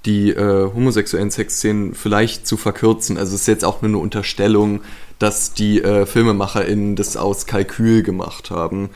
[0.06, 3.17] die äh, homosexuellen Sexszenen vielleicht zu verkürzen.
[3.17, 4.82] Also es ist jetzt auch nur eine Unterstellung,
[5.17, 8.89] dass die äh, FilmemacherInnen das aus Kalkül gemacht haben.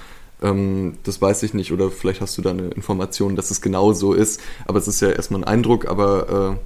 [0.44, 3.94] Ähm, das weiß ich nicht, oder vielleicht hast du da eine Information, dass es genau
[3.94, 4.42] so ist.
[4.66, 6.60] Aber es ist ja erstmal ein Eindruck, aber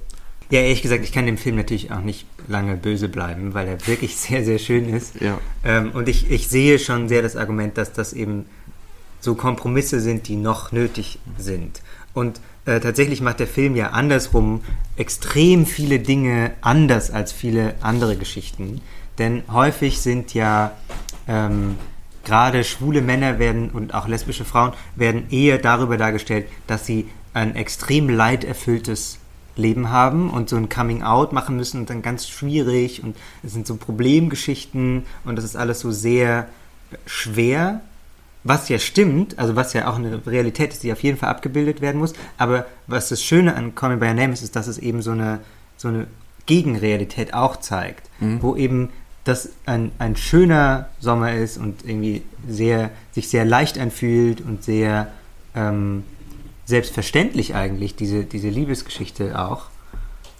[0.50, 3.86] Ja, ehrlich gesagt, ich kann dem Film natürlich auch nicht lange böse bleiben, weil er
[3.86, 5.20] wirklich sehr, sehr schön ist.
[5.20, 5.40] äh, ja.
[5.64, 8.46] Ähm, und ich, ich sehe schon sehr das Argument, dass das eben
[9.20, 11.82] so Kompromisse sind, die noch nötig sind.
[12.14, 14.62] Und äh, tatsächlich macht der Film ja andersrum
[14.96, 18.80] extrem viele Dinge anders als viele andere Geschichten.
[19.18, 20.72] Denn häufig sind ja
[21.26, 21.76] ähm,
[22.28, 27.56] gerade schwule Männer werden und auch lesbische Frauen werden eher darüber dargestellt, dass sie ein
[27.56, 29.18] extrem leiderfülltes
[29.56, 33.54] Leben haben und so ein Coming Out machen müssen und dann ganz schwierig und es
[33.54, 36.48] sind so Problemgeschichten und das ist alles so sehr
[37.06, 37.80] schwer,
[38.44, 41.80] was ja stimmt, also was ja auch eine Realität ist, die auf jeden Fall abgebildet
[41.80, 44.68] werden muss, aber was das Schöne an Call Me By Your Name ist, ist, dass
[44.68, 45.40] es eben so eine,
[45.78, 46.06] so eine
[46.44, 48.10] Gegenrealität auch zeigt,
[48.42, 48.90] wo eben
[49.28, 55.08] das ein, ein schöner Sommer ist und irgendwie sehr, sich sehr leicht anfühlt und sehr
[55.54, 56.04] ähm,
[56.66, 59.66] selbstverständlich eigentlich, diese, diese Liebesgeschichte auch,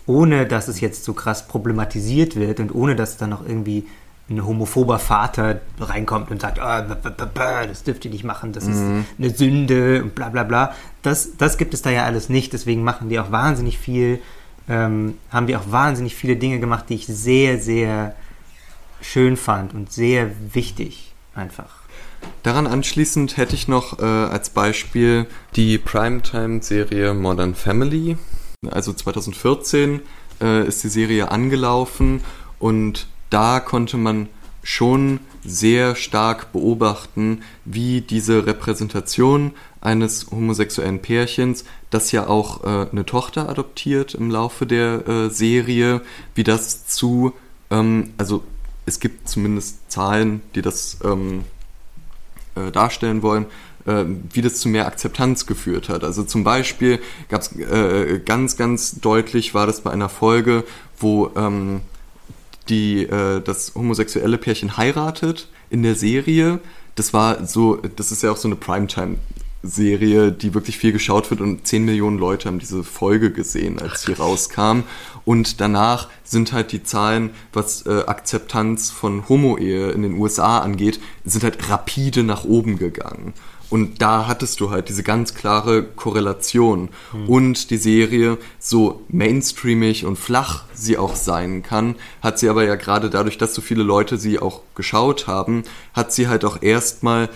[0.06, 3.86] ohne dass es jetzt so krass problematisiert wird und ohne dass dann noch irgendwie
[4.30, 8.52] ein homophober Vater reinkommt und sagt, ah, b- b- b- das dürft ihr nicht machen,
[8.52, 8.82] das ist
[9.18, 10.74] eine Sünde und bla bla bla.
[11.02, 14.18] Das, das gibt es da ja alles nicht, deswegen machen die auch wahnsinnig viel,
[14.68, 18.14] ähm, haben die auch wahnsinnig viele Dinge gemacht, die ich sehr, sehr
[19.00, 21.78] schön fand und sehr wichtig einfach.
[22.42, 28.16] Daran anschließend hätte ich noch äh, als Beispiel die Primetime-Serie Modern Family.
[28.70, 30.00] Also 2014
[30.40, 32.22] äh, ist die Serie angelaufen
[32.58, 34.28] und da konnte man
[34.62, 43.06] schon sehr stark beobachten, wie diese Repräsentation eines homosexuellen Pärchens, das ja auch äh, eine
[43.06, 46.02] Tochter adoptiert im Laufe der äh, Serie,
[46.34, 47.32] wie das zu,
[47.70, 48.42] ähm, also
[48.88, 51.44] es gibt zumindest Zahlen, die das ähm,
[52.54, 53.46] äh, darstellen wollen,
[53.86, 56.04] äh, wie das zu mehr Akzeptanz geführt hat.
[56.04, 60.64] Also zum Beispiel gab es äh, ganz, ganz deutlich war das bei einer Folge,
[60.98, 61.80] wo ähm,
[62.68, 66.60] die äh, das homosexuelle Pärchen heiratet in der Serie.
[66.94, 71.40] Das war so, das ist ja auch so eine Primetime-Serie, die wirklich viel geschaut wird
[71.40, 74.82] und 10 Millionen Leute haben diese Folge gesehen, als sie rauskam.
[75.28, 81.00] Und danach sind halt die Zahlen, was äh, Akzeptanz von Homo-Ehe in den USA angeht,
[81.22, 83.34] sind halt rapide nach oben gegangen.
[83.68, 86.88] Und da hattest du halt diese ganz klare Korrelation.
[87.26, 92.76] Und die Serie, so mainstreamig und flach sie auch sein kann, hat sie aber ja
[92.76, 97.28] gerade dadurch, dass so viele Leute sie auch geschaut haben, hat sie halt auch erstmal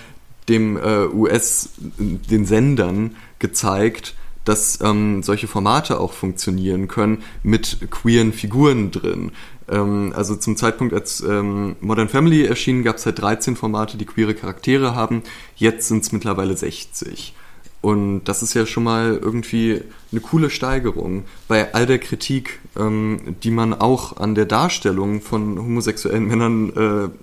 [0.49, 8.33] dem äh, US, den Sendern gezeigt, dass ähm, solche Formate auch funktionieren können mit queeren
[8.33, 9.33] Figuren drin.
[9.69, 14.07] Ähm, also zum Zeitpunkt, als ähm, Modern Family erschien, gab es halt 13 Formate, die
[14.07, 15.23] queere Charaktere haben.
[15.57, 17.35] Jetzt sind es mittlerweile 60.
[17.83, 23.37] Und das ist ja schon mal irgendwie eine coole Steigerung bei all der Kritik, ähm,
[23.43, 26.73] die man auch an der Darstellung von homosexuellen Männern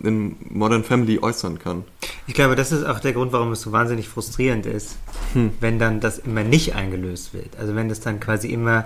[0.04, 1.86] äh, in Modern Family äußern kann.
[2.28, 4.98] Ich glaube, das ist auch der Grund, warum es so wahnsinnig frustrierend ist,
[5.34, 5.52] Hm.
[5.62, 7.58] wenn dann das immer nicht eingelöst wird.
[7.58, 8.84] Also wenn das dann quasi immer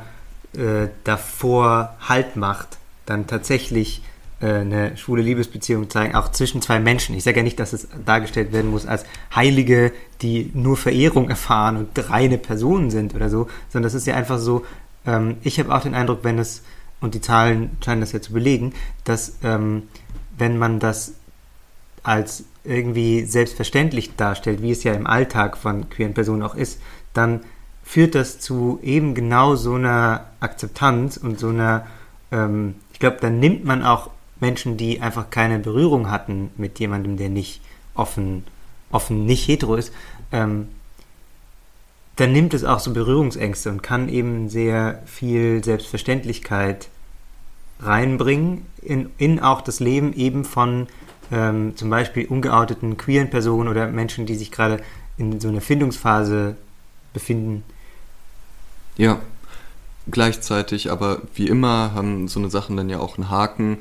[0.56, 4.04] äh, davor Halt macht, dann tatsächlich
[4.48, 7.16] eine schwule Liebesbeziehung zeigen, auch zwischen zwei Menschen.
[7.16, 11.78] Ich sage ja nicht, dass es dargestellt werden muss als Heilige, die nur Verehrung erfahren
[11.78, 14.66] und reine Personen sind oder so, sondern das ist ja einfach so,
[15.06, 16.64] ähm, ich habe auch den Eindruck, wenn es,
[17.00, 19.84] und die Zahlen scheinen das ja zu belegen, dass ähm,
[20.38, 21.14] wenn man das
[22.02, 26.80] als irgendwie selbstverständlich darstellt, wie es ja im Alltag von queeren Personen auch ist,
[27.14, 27.42] dann
[27.84, 31.86] führt das zu eben genau so einer Akzeptanz und so einer,
[32.32, 34.10] ähm, ich glaube, dann nimmt man auch
[34.44, 37.62] Menschen, die einfach keine Berührung hatten mit jemandem, der nicht
[37.96, 38.44] offen,
[38.92, 39.94] offen nicht hetero ist,
[40.34, 40.68] ähm,
[42.18, 46.90] dann nimmt es auch so Berührungsängste und kann eben sehr viel Selbstverständlichkeit
[47.80, 50.88] reinbringen in, in auch das Leben eben von
[51.32, 54.84] ähm, zum Beispiel ungeouteten queeren Personen oder Menschen, die sich gerade
[55.18, 56.58] in so einer Findungsphase
[57.14, 57.64] befinden.
[58.98, 59.22] Ja,
[60.12, 63.78] gleichzeitig, aber wie immer haben so eine Sachen dann ja auch einen Haken.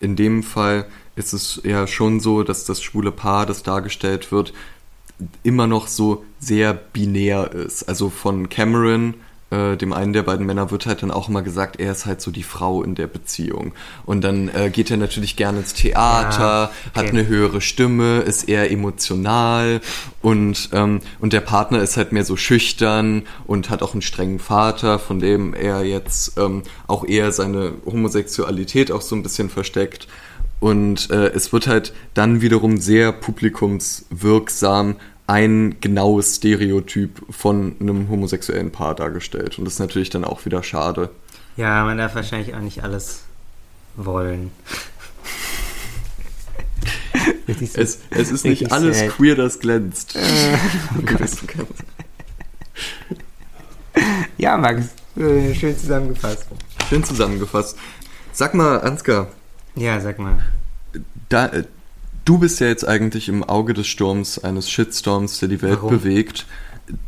[0.00, 4.52] In dem Fall ist es ja schon so, dass das schwule Paar, das dargestellt wird,
[5.42, 7.84] immer noch so sehr binär ist.
[7.84, 9.14] Also von Cameron,
[9.50, 12.20] äh, dem einen der beiden Männer, wird halt dann auch immer gesagt, er ist halt
[12.20, 13.72] so die Frau in der Beziehung.
[14.04, 17.00] Und dann äh, geht er natürlich gerne ins Theater, Ja, okay.
[17.00, 19.80] hat eine höhere Stimme, ist eher emotional
[20.20, 24.38] und, ähm, und der Partner ist halt mehr so schüchtern und hat auch einen strengen
[24.38, 30.08] Vater, von dem er jetzt ähm, auch eher seine Homosexualität auch so ein bisschen versteckt.
[30.58, 38.70] Und äh, es wird halt dann wiederum sehr publikumswirksam ein genaues Stereotyp von einem homosexuellen
[38.70, 39.58] Paar dargestellt.
[39.58, 41.10] Und das ist natürlich dann auch wieder schade.
[41.56, 43.22] Ja, man darf wahrscheinlich auch nicht alles
[43.96, 44.50] wollen.
[47.48, 49.08] Richtig so- Es, es ist nicht alles sad.
[49.10, 50.14] queer, das glänzt.
[50.94, 51.72] Wissen kannst.
[54.36, 54.86] Ja, Max,
[55.16, 56.46] äh, schön zusammengefasst.
[56.88, 57.76] Schön zusammengefasst.
[58.32, 59.28] Sag mal, Ansgar,
[59.74, 60.38] Ja, sag mal.
[61.30, 61.64] da, äh,
[62.26, 65.90] du bist ja jetzt eigentlich im Auge des Sturms eines Shitstorms, der die Welt Warum?
[65.90, 66.44] bewegt.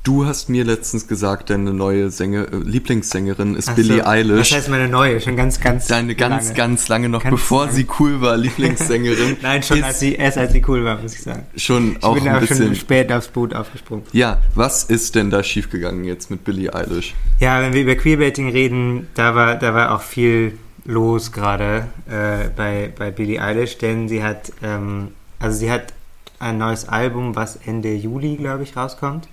[0.03, 4.49] Du hast mir letztens gesagt, deine neue Sänger, äh, Lieblingssängerin ist Ach Billie so, Eilish.
[4.49, 6.57] Das heißt meine neue, schon ganz, ganz Deine ganz, lange.
[6.57, 7.73] ganz lange noch, Ganz bevor lange.
[7.77, 9.37] sie cool war, Lieblingssängerin.
[9.43, 11.47] Nein, schon ist als sie, erst als sie cool war, muss ich sagen.
[11.57, 12.75] schon Ich auch bin ein aber schon bisschen.
[12.75, 14.03] spät aufs Boot aufgesprungen.
[14.13, 17.15] Ja, was ist denn da schiefgegangen jetzt mit Billie Eilish?
[17.39, 22.49] Ja, wenn wir über Queerbaiting reden, da war, da war auch viel los gerade äh,
[22.49, 25.93] bei, bei Billie Eilish, denn sie hat, ähm, also sie hat
[26.39, 29.29] ein neues Album, was Ende Juli, glaube ich, rauskommt.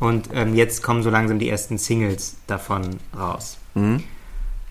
[0.00, 3.58] Und ähm, jetzt kommen so langsam die ersten Singles davon raus.
[3.74, 4.02] Hm?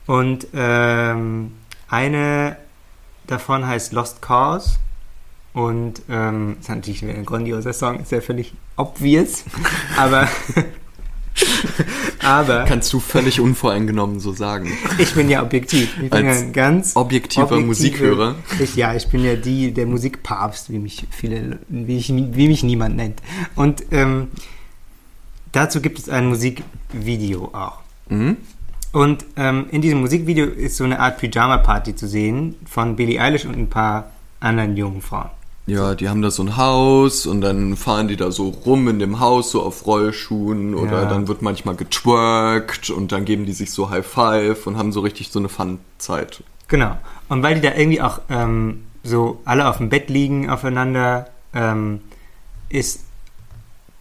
[0.08, 1.52] Und ähm,
[1.88, 2.58] eine
[3.28, 4.80] davon heißt Lost Cause.
[5.54, 9.44] Und ähm, ist natürlich ein grandioser Song, ist ja völlig obvious.
[9.98, 10.28] aber
[12.24, 14.72] aber Kannst du völlig unvoreingenommen so sagen.
[14.98, 15.94] ich bin ja objektiv.
[16.02, 18.36] Ich bin Als ja ein ganz objektiver objektive- Musikhörer.
[18.60, 22.64] Ich, ja, ich bin ja die, der Musikpapst, wie mich viele, wie, ich, wie mich
[22.64, 23.22] niemand nennt.
[23.56, 24.28] Und ähm,
[25.52, 27.80] dazu gibt es ein Musikvideo auch.
[28.10, 28.38] Mhm.
[28.94, 33.46] Und ähm, in diesem Musikvideo ist so eine Art Pyjama-Party zu sehen von Billie Eilish
[33.46, 35.30] und ein paar anderen jungen Frauen.
[35.68, 39.00] Ja, die haben da so ein Haus und dann fahren die da so rum in
[39.00, 41.10] dem Haus, so auf Rollschuhen oder Ja.
[41.10, 45.02] dann wird manchmal getwerkt und dann geben die sich so High Five und haben so
[45.02, 46.42] richtig so eine Fun-Zeit.
[46.70, 46.98] Genau.
[47.28, 52.00] Und weil die da irgendwie auch ähm, so alle auf dem Bett liegen aufeinander, ähm,
[52.70, 53.02] ist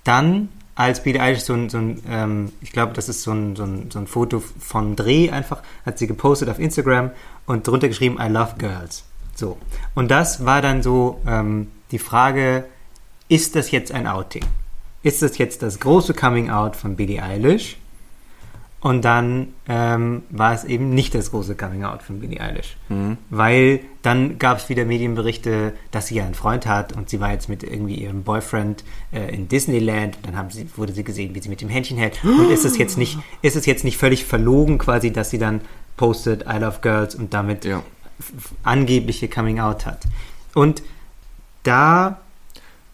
[0.05, 3.57] dann, als Billie Eilish so ein, so ein ähm, ich glaube, das ist so ein,
[3.57, 7.11] so, ein, so ein Foto von Dreh einfach, hat sie gepostet auf Instagram
[7.47, 9.03] und drunter geschrieben, I love girls.
[9.37, 9.59] So.
[9.95, 12.65] Und das war dann so ähm, die Frage,
[13.29, 14.45] ist das jetzt ein Outing?
[15.03, 17.77] Ist das jetzt das große Coming Out von Billie Eilish?
[18.81, 22.77] Und dann ähm, war es eben nicht das große Coming Out von Billie Eilish.
[22.89, 23.17] Mhm.
[23.31, 27.33] Weil dann gab es wieder Medienberichte, dass sie ja einen Freund hat und sie war
[27.33, 31.35] jetzt mit irgendwie ihrem Boyfriend äh, in Disneyland und dann haben sie, wurde sie gesehen,
[31.35, 32.23] wie sie mit dem Händchen hält.
[32.25, 35.63] Und ist es jetzt nicht, ist es jetzt nicht völlig verlogen quasi, dass sie dann
[35.97, 37.83] postet I love girls und damit Ja.
[38.63, 40.03] Angebliche Coming Out hat.
[40.55, 40.83] Und
[41.63, 42.21] da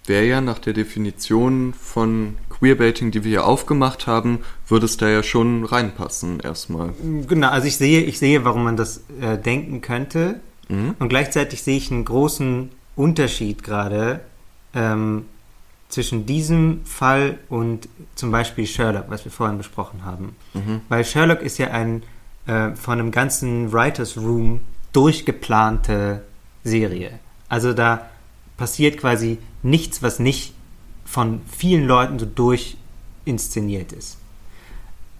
[0.04, 5.08] Wäre ja nach der Definition von Queerbaiting, die wir hier aufgemacht haben, würde es da
[5.08, 6.92] ja schon reinpassen erstmal.
[7.28, 10.40] Genau, also ich sehe, ich sehe, warum man das äh, denken könnte.
[10.68, 10.96] Mhm.
[10.98, 14.20] Und gleichzeitig sehe ich einen großen Unterschied gerade
[14.74, 15.26] ähm,
[15.88, 20.34] zwischen diesem Fall und zum Beispiel Sherlock, was wir vorhin besprochen haben.
[20.54, 20.80] Mhm.
[20.88, 22.02] Weil Sherlock ist ja ein
[22.46, 24.60] äh, von einem ganzen Writers Room
[24.92, 26.22] durchgeplante
[26.64, 27.18] Serie.
[27.48, 28.08] Also da
[28.56, 30.54] passiert quasi nichts, was nicht
[31.04, 34.18] von vielen Leuten so durchinszeniert ist.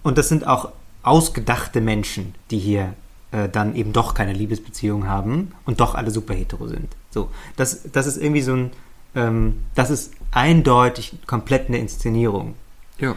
[0.01, 2.93] Und das sind auch ausgedachte Menschen, die hier
[3.31, 6.95] äh, dann eben doch keine Liebesbeziehung haben und doch alle super hetero sind.
[7.09, 8.71] So, das, das ist irgendwie so ein,
[9.15, 12.55] ähm, das ist eindeutig komplett eine Inszenierung.
[12.99, 13.15] Ja.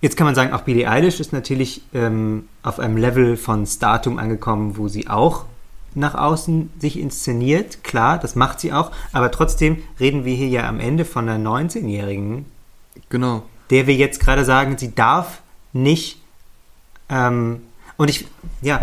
[0.00, 4.18] Jetzt kann man sagen, auch Billie Eilish ist natürlich ähm, auf einem Level von Startum
[4.18, 5.46] angekommen, wo sie auch
[5.94, 7.82] nach außen sich inszeniert.
[7.82, 11.42] Klar, das macht sie auch, aber trotzdem reden wir hier ja am Ende von einer
[11.50, 12.44] 19-Jährigen,
[13.08, 13.42] Genau.
[13.70, 15.40] der wir jetzt gerade sagen, sie darf
[15.72, 16.20] nicht.
[17.08, 17.62] Ähm,
[17.96, 18.26] und ich,
[18.60, 18.80] ja,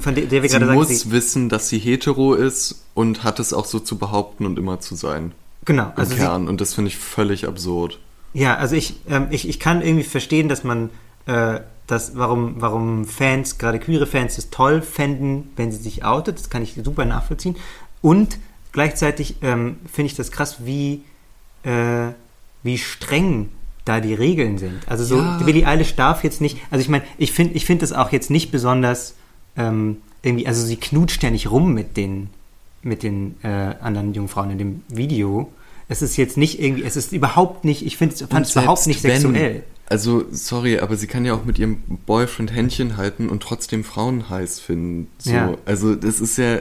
[0.00, 3.24] von der, der wir Sie gerade muss sagen, sie, wissen, dass sie hetero ist und
[3.24, 5.32] hat es auch so zu behaupten und immer zu sein.
[5.64, 6.46] genau, Im also sie, Kern.
[6.46, 7.98] Und das finde ich völlig absurd.
[8.32, 10.90] Ja, also ich, ähm, ich, ich kann irgendwie verstehen, dass man,
[11.26, 16.38] äh, dass, warum, warum Fans, gerade queere Fans, es toll fänden, wenn sie sich outet.
[16.38, 17.56] Das kann ich super nachvollziehen.
[18.02, 18.38] Und
[18.72, 21.02] gleichzeitig ähm, finde ich das krass, wie,
[21.64, 22.08] äh,
[22.62, 23.48] wie streng
[23.84, 24.86] da die Regeln sind.
[24.86, 25.38] Also so, Ja.
[25.44, 28.30] Billie Eilish darf jetzt nicht, also ich meine, ich finde ich find das auch jetzt
[28.30, 29.14] nicht besonders
[29.56, 32.28] ähm, irgendwie, also sie knutscht ja nicht rum mit den,
[32.82, 35.50] mit den äh, anderen Jungfrauen in dem Video.
[35.90, 39.02] Es ist jetzt nicht irgendwie, es ist überhaupt nicht, ich finde, fand es überhaupt nicht
[39.04, 39.62] wenn- sexuell.
[39.88, 44.30] Also, sorry, aber sie kann ja auch mit ihrem Boyfriend Händchen halten und trotzdem Frauen
[44.30, 45.08] heiß finden.
[45.18, 45.32] So.
[45.32, 45.54] Ja.
[45.66, 46.60] Also, das ist ja.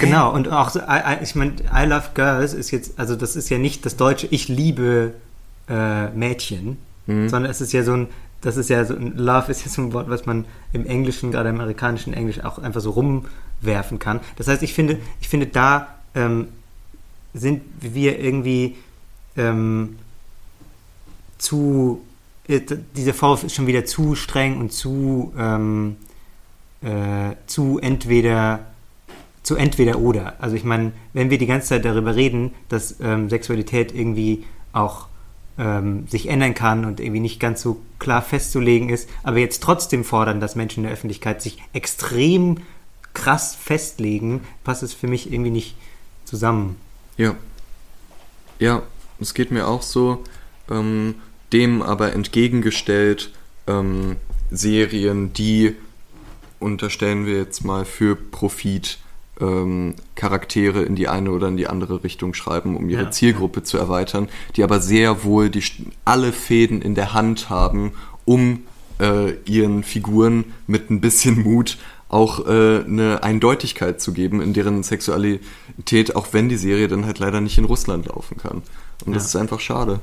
[0.00, 0.82] Genau, und auch so, I,
[1.18, 4.26] I, ich meine, I Love Girls ist jetzt, also das ist ja nicht das deutsche
[4.30, 5.14] Ich liebe
[5.68, 7.28] äh, Mädchen, Mhm.
[7.30, 8.06] sondern es ist ja so ein,
[8.42, 11.32] das ist ja so ein, Love ist ja so ein Wort, was man im Englischen,
[11.32, 14.20] gerade im amerikanischen Englisch auch einfach so rumwerfen kann.
[14.36, 16.48] Das heißt, ich finde, ich finde, da ähm,
[17.34, 18.76] sind wir irgendwie
[19.36, 19.98] ähm,
[21.38, 22.02] zu,
[22.48, 22.60] äh,
[22.96, 25.96] dieser Vorwurf ist schon wieder zu streng und zu, ähm,
[26.82, 28.72] äh, zu entweder
[29.42, 30.34] zu entweder oder.
[30.40, 35.08] Also ich meine, wenn wir die ganze Zeit darüber reden, dass ähm, Sexualität irgendwie auch
[35.58, 40.04] ähm, sich ändern kann und irgendwie nicht ganz so klar festzulegen ist, aber jetzt trotzdem
[40.04, 42.58] fordern, dass Menschen in der Öffentlichkeit sich extrem
[43.14, 45.76] krass festlegen, passt es für mich irgendwie nicht
[46.24, 46.76] zusammen.
[47.16, 47.34] Ja.
[48.58, 48.82] Ja,
[49.20, 50.24] es geht mir auch so.
[50.70, 51.16] Ähm,
[51.52, 53.30] dem aber entgegengestellt
[53.66, 54.16] ähm,
[54.50, 55.74] Serien, die,
[56.58, 58.98] unterstellen wir jetzt mal, für Profit
[59.40, 63.10] ähm, Charaktere in die eine oder in die andere Richtung schreiben, um ihre Ja.
[63.10, 65.62] Zielgruppe zu erweitern, die aber sehr wohl die,
[66.04, 67.92] alle Fäden in der Hand haben,
[68.24, 68.62] um
[69.00, 74.82] äh, ihren Figuren mit ein bisschen Mut auch äh, eine Eindeutigkeit zu geben in deren
[74.82, 75.42] Sexualität,
[76.14, 78.62] auch wenn die Serie dann halt leider nicht in Russland laufen kann.
[79.04, 79.28] Und das Ja.
[79.28, 80.00] ist einfach schade.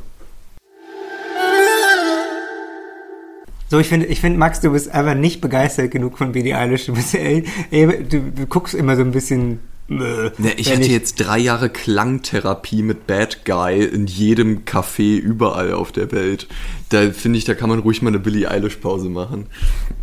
[3.71, 6.87] So, ich finde, ich finde, Max, du bist einfach nicht begeistert genug von Billie Eilish.
[6.87, 9.59] Du, bist, ey, ey, du, du guckst immer so ein bisschen.
[9.89, 15.71] äh, Ne, ich hatte jetzt drei Jahre Klangtherapie mit Bad Guy in jedem Café überall
[15.73, 16.47] auf der Welt.
[16.89, 19.45] Da finde ich, da kann man ruhig mal eine Billie Eilish Pause machen.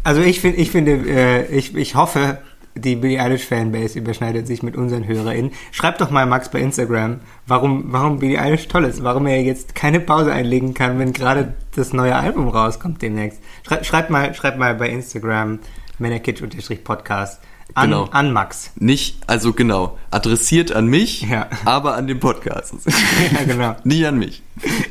[0.05, 2.39] Also ich finde, ich finde, äh, ich, ich hoffe,
[2.77, 5.51] die Billie Eilish Fanbase überschneidet sich mit unseren HörerInnen.
[5.73, 9.75] Schreibt doch mal Max bei Instagram, warum, warum Billie Eilish toll ist, warum er jetzt
[9.75, 13.41] keine Pause einlegen kann, wenn gerade das neue Album rauskommt demnächst.
[13.67, 15.59] Schreibt, schreibt mal, schreibt mal bei Instagram
[15.99, 17.41] männerkitsch-podcast
[17.75, 18.05] an, Genau.
[18.11, 18.71] an Max.
[18.77, 21.49] Nicht, also genau, adressiert an mich, Ja.
[21.65, 22.75] aber an den Podcast.
[23.33, 23.77] ja, genau.
[23.85, 24.43] Nie an mich.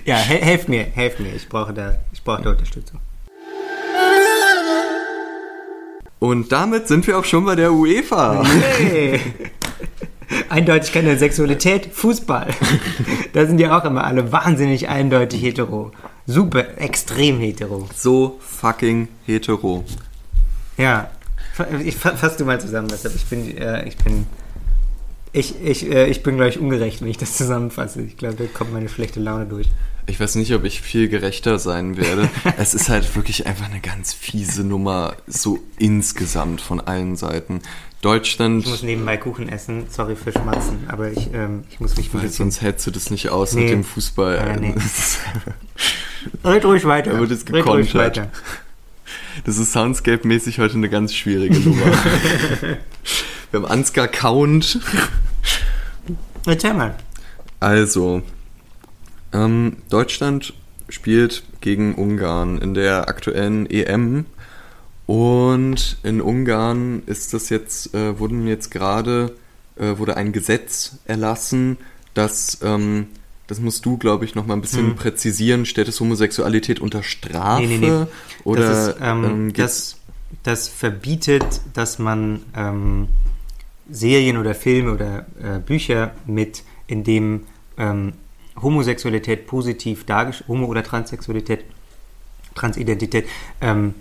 [0.05, 1.33] Ja, he helft mir, helft mir.
[1.33, 2.99] Ich brauche da, ich brauche da Unterstützung.
[6.25, 8.43] Und damit sind wir auch schon bei der UEFA.
[8.77, 9.19] Hey.
[10.49, 12.47] Eindeutig keine Sexualität, Fußball.
[13.33, 15.91] Da sind ja auch immer alle wahnsinnig eindeutig hetero.
[16.25, 17.87] Super, extrem hetero.
[17.95, 19.83] So fucking hetero.
[20.77, 21.11] Ja,
[21.83, 24.25] ich fa- fass du mal zusammen, deshalb ich bin, äh, ich bin,
[25.31, 28.01] ich, ich, äh, ich bin gleich ungerecht, wenn ich das zusammenfasse.
[28.01, 29.67] Ich glaube, da kommt meine schlechte Laune durch.
[30.07, 32.29] Ich weiß nicht, ob ich viel gerechter sein werde.
[32.57, 37.61] es ist halt wirklich einfach eine ganz fiese Nummer, so insgesamt von allen Seiten.
[38.01, 42.07] Deutschland, Ich muss nebenbei Kuchen essen, sorry für Schmatzen, aber ich, ähm, ich muss mich
[42.13, 42.29] ein bisschen...
[42.29, 43.61] sonst hältst du das nicht aus Nee.
[43.63, 44.35] mit dem Fußball.
[44.35, 44.75] Ja, nee.
[46.43, 47.13] Red ruhig weiter.
[47.13, 47.95] Da wird es gekontert.
[47.95, 48.31] weiter.
[49.43, 51.85] Das ist Soundscape-mäßig heute eine ganz schwierige Nummer.
[53.51, 54.79] Wir haben Ansgar Count.
[56.45, 56.95] Erzähl mal.
[57.59, 58.21] Also,
[59.35, 60.53] ähm, Deutschland
[60.89, 64.25] spielt gegen Ungarn in der aktuellen EM.
[65.07, 69.35] Und in Ungarn ist das jetzt, äh, wurden jetzt gerade,
[69.77, 71.77] äh, wurde ein Gesetz erlassen,
[72.13, 73.07] das, ähm,
[73.47, 74.95] das musst du, glaube ich, noch mal ein bisschen Hm.
[74.95, 75.65] präzisieren.
[75.65, 77.61] Stellt es Homosexualität unter Strafe?
[77.67, 78.05] Nee, nee, nee.
[78.43, 79.97] Oder das, ist, ähm, ähm, das,
[80.43, 83.07] das verbietet, dass man ähm,
[83.91, 87.41] Serien oder Filme oder äh, Bücher mit, in dem
[87.77, 88.13] ähm,
[88.61, 91.65] Homosexualität positiv dargestellt, Homo- oder Transsexualität,
[92.55, 93.27] Transidentität,
[93.61, 93.93] ähm,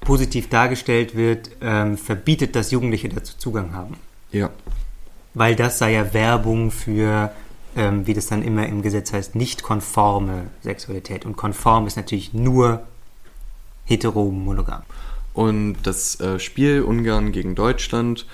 [0.00, 3.96] positiv dargestellt wird, ähm, verbietet, dass Jugendliche dazu Zugang haben.
[4.30, 4.50] ja.
[5.34, 7.32] Weil das sei ja Werbung für,
[7.74, 11.24] ähm, wie das dann immer im Gesetz heißt, nicht konforme Sexualität.
[11.24, 12.82] Und konform ist natürlich nur
[13.86, 14.82] hetero-monogam.
[15.32, 18.26] Und das äh, Spiel Ungarn gegen Deutschland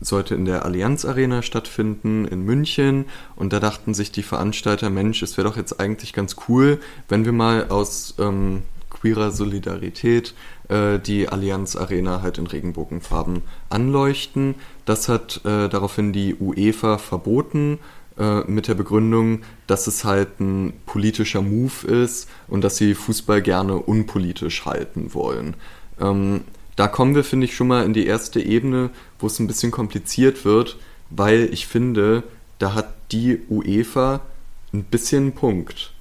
[0.00, 3.06] sollte in der Allianz Arena stattfinden in München.
[3.36, 7.24] Und da dachten sich die Veranstalter, Mensch, es wäre doch jetzt eigentlich ganz cool, wenn
[7.24, 10.34] wir mal aus ähm, queerer Solidarität
[10.68, 14.54] äh, die Allianz Arena halt in Regenbogenfarben anleuchten.
[14.84, 17.78] Das hat äh, daraufhin die UEFA verboten
[18.18, 23.42] äh, mit der Begründung, dass es halt ein politischer Move ist und dass sie Fußball
[23.42, 25.54] gerne unpolitisch halten wollen.
[26.00, 26.42] Ähm,
[26.76, 29.70] da kommen wir, finde ich, schon mal in die erste Ebene, wo es ein bisschen
[29.70, 30.76] kompliziert wird,
[31.10, 32.22] weil ich finde,
[32.58, 34.20] da hat die UEFA
[34.72, 35.92] ein bisschen einen Punkt.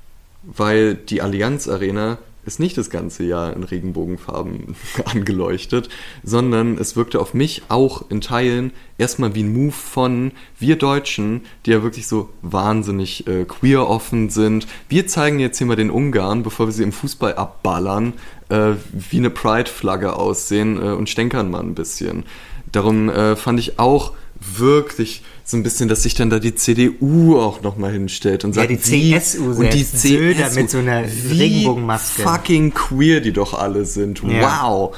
[0.43, 5.89] Weil die Allianz Arena ist nicht das ganze Jahr in Regenbogenfarben angeleuchtet,
[6.23, 11.41] sondern es wirkte auf mich auch in Teilen erstmal wie ein Move von wir Deutschen,
[11.65, 14.65] die ja wirklich so wahnsinnig äh, queer offen sind.
[14.87, 18.13] Wir zeigen jetzt hier mal den Ungarn, bevor wir sie im Fußball abballern,
[18.47, 22.23] äh, wie eine Pride-Flagge aussehen äh, und stänkern mal ein bisschen.
[22.71, 27.39] Darum äh, fand ich auch wirklich so ein bisschen, dass sich dann da die CDU
[27.39, 30.69] auch nochmal hinstellt und Ja, sagt, die wie, CSU und die selbst, Söder CSU, mit
[30.69, 32.21] so einer wie Regenbogenmaske.
[32.21, 34.21] fucking queer die doch alle sind.
[34.23, 34.69] Ja.
[34.69, 34.95] Wow.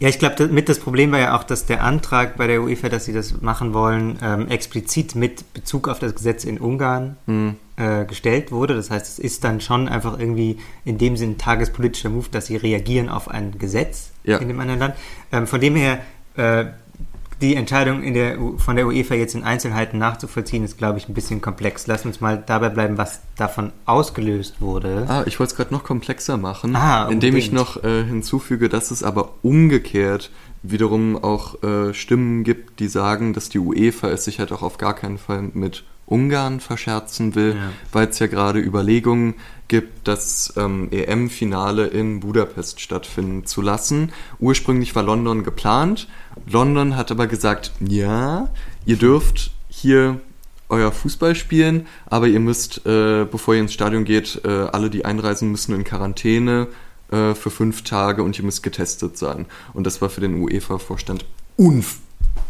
[0.00, 2.88] Ja, ich glaube, mit das Problem war ja auch, dass der Antrag bei der UEFA,
[2.88, 7.54] dass sie das machen wollen, ähm, explizit mit Bezug auf das Gesetz in Ungarn Hm.
[7.76, 8.74] äh, gestellt wurde.
[8.74, 12.56] Das heißt, es ist dann schon einfach irgendwie in dem Sinn tagespolitischer Move, dass sie
[12.56, 14.38] reagieren auf ein Gesetz Ja.
[14.38, 14.94] in dem anderen Land.
[15.30, 16.00] Ähm, von dem her,
[16.36, 16.64] äh,
[17.40, 21.40] die Entscheidung der, von der UEFA jetzt in Einzelheiten nachzuvollziehen, ist, glaube ich, ein bisschen
[21.40, 21.86] komplex.
[21.86, 25.06] Lass uns mal dabei bleiben, was davon ausgelöst wurde.
[25.08, 28.90] Ah, ich wollte es gerade noch komplexer machen, Ah, indem ich noch äh, hinzufüge, dass
[28.90, 30.30] es aber umgekehrt
[30.62, 34.78] wiederum auch äh, Stimmen gibt, die sagen, dass die UEFA es sich halt auch auf
[34.78, 37.70] gar keinen Fall mit Ungarn verscherzen will, Ja.
[37.92, 39.34] weil es ja gerade Überlegungen
[39.68, 44.12] gibt, das ähm, EM-Finale in Budapest stattfinden zu lassen.
[44.38, 46.08] Ursprünglich war London geplant.
[46.46, 48.48] London hat aber gesagt, ja,
[48.84, 50.20] ihr dürft hier
[50.68, 55.04] euer Fußball spielen, aber ihr müsst, äh, bevor ihr ins Stadion geht, äh, alle, die
[55.04, 56.68] einreisen müssen, in Quarantäne
[57.10, 59.46] äh, für fünf Tage und ihr müsst getestet sein.
[59.72, 61.24] Und das war für den UEFA-Vorstand
[61.56, 61.98] unf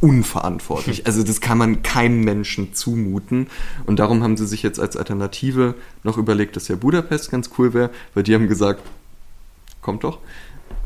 [0.01, 1.07] unverantwortlich.
[1.07, 3.49] Also das kann man keinem Menschen zumuten.
[3.87, 7.73] Und darum haben sie sich jetzt als Alternative noch überlegt, dass ja Budapest ganz cool
[7.73, 8.83] wäre, weil die haben gesagt,
[9.81, 10.19] kommt doch.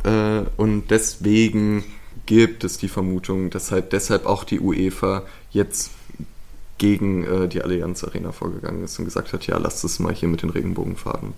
[0.05, 1.85] Äh, und deswegen
[2.27, 5.91] gibt es die Vermutung, dass halt deshalb auch die UEFA jetzt
[6.79, 10.29] gegen äh, die Allianz Arena vorgegangen ist und gesagt hat, ja, lasst es mal hier
[10.29, 11.33] mit den Regenbogenfarben.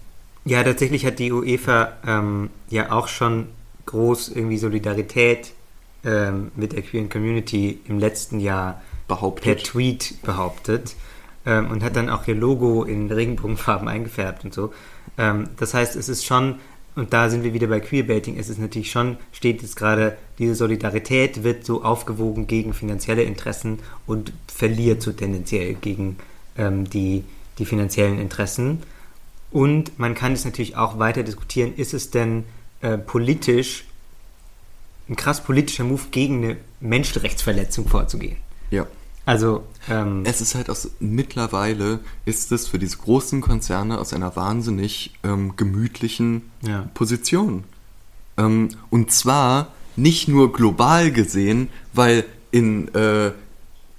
[0.45, 3.47] Ja, tatsächlich hat die UEFA ähm, ja auch schon
[3.87, 5.53] groß irgendwie Solidarität
[6.05, 9.65] ähm, mit der queeren Community im letzten Jahr per Behauptet.
[9.65, 10.95] Tweet behauptet
[11.47, 14.73] ähm, und hat dann auch ihr Logo in Regenbogenfarben eingefärbt und so.
[15.19, 16.57] Ähm, das heißt, es ist schon,
[16.95, 20.55] und da sind wir wieder bei Queerbaiting, es ist natürlich schon, steht jetzt gerade, diese
[20.55, 26.17] Solidarität wird so aufgewogen gegen finanzielle Interessen und verliert so tendenziell gegen
[26.57, 27.25] ähm, die,
[27.59, 28.83] die finanziellen Interessen.
[29.51, 32.45] Und man kann es natürlich auch weiter diskutieren, ist es denn
[32.81, 33.85] äh, politisch
[35.11, 38.37] ein krass politischer Move gegen eine Menschenrechtsverletzung vorzugehen?
[38.71, 38.87] Ja.
[39.27, 44.35] Also, ähm, Es ist halt aus, mittlerweile ist es für diese großen Konzerne aus einer
[44.35, 46.89] wahnsinnig ähm, gemütlichen Ja.
[46.95, 47.65] Position.
[48.39, 53.33] Ähm, und zwar nicht nur global gesehen, weil in äh,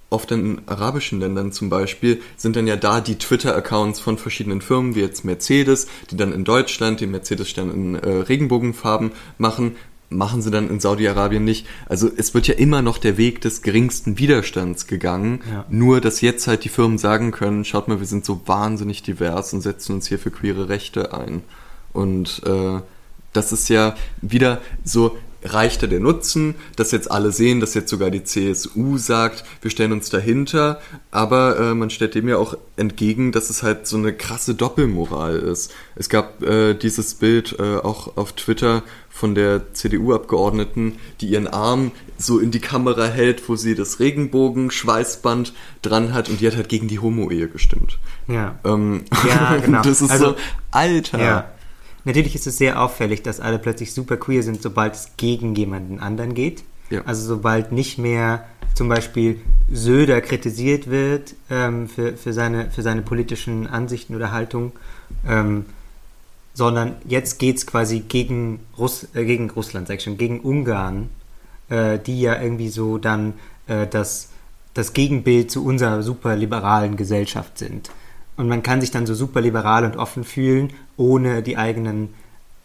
[0.10, 4.96] oft in arabischen Ländern zum Beispiel sind dann ja da die Twitter-Accounts von verschiedenen Firmen,
[4.96, 9.78] wie jetzt Mercedes, die dann in Deutschland den Mercedes-Stern in äh, Regenbogenfarben machen,
[10.12, 11.66] machen sie dann in Saudi-Arabien nicht.
[11.88, 15.66] Also es wird ja immer noch der Weg des geringsten Widerstands gegangen, Ja.
[15.70, 19.54] nur dass jetzt halt die Firmen sagen können, schaut mal, wir sind so wahnsinnig divers
[19.54, 21.42] und setzen uns hier für queere Rechte ein.
[21.94, 22.82] Und äh,
[23.34, 28.12] das ist ja wieder so, reichte der Nutzen, dass jetzt alle sehen, dass jetzt sogar
[28.12, 30.80] die CSU sagt, wir stellen uns dahinter,
[31.10, 35.38] aber äh, man stellt dem ja auch entgegen, dass es halt so eine krasse Doppelmoral
[35.38, 35.74] ist.
[35.96, 41.92] Es gab äh, dieses Bild äh, auch auf Twitter von der CDU-Abgeordneten, die ihren Arm
[42.18, 46.70] so in die Kamera hält, wo sie das Regenbogen-Schweißband dran hat und die hat halt
[46.70, 47.98] gegen die Homo-Ehe gestimmt.
[48.28, 48.56] Ja.
[48.64, 49.82] Ähm, Ja, genau.
[49.82, 50.36] Das ist Also- so,
[50.72, 51.20] Alter.
[51.20, 51.52] Ja.
[52.04, 56.00] Natürlich ist es sehr auffällig, dass alle plötzlich super queer sind, sobald es gegen jemanden
[56.00, 56.64] anderen geht.
[56.90, 57.04] Ja.
[57.06, 59.40] Also sobald nicht mehr zum Beispiel
[59.72, 64.74] Söder kritisiert wird ähm, für, für, seine, für seine politischen Ansichten oder Haltung,
[65.28, 65.66] ähm,
[66.54, 71.10] sondern jetzt geht es quasi gegen, Russ, äh, gegen Russland, sag ich schon, gegen Ungarn,
[71.70, 73.34] äh, die ja irgendwie so dann
[73.68, 74.30] äh, das,
[74.74, 77.90] das Gegenbild zu unserer super liberalen Gesellschaft sind.
[78.38, 82.14] Und man kann sich dann so super liberal und offen fühlen, ohne die eigenen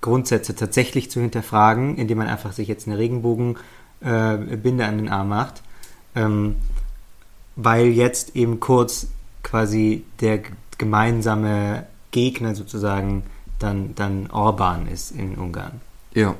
[0.00, 3.64] Grundsätze tatsächlich zu hinterfragen, indem man einfach sich jetzt eine Regenbogenbinde
[4.02, 5.62] äh, an den Arm macht.
[6.14, 6.56] Ähm,
[7.56, 9.08] weil jetzt eben kurz
[9.42, 10.40] quasi der
[10.78, 13.22] gemeinsame Gegner sozusagen
[13.58, 15.80] dann, dann Orban ist in Ungarn.
[16.14, 16.34] Ja.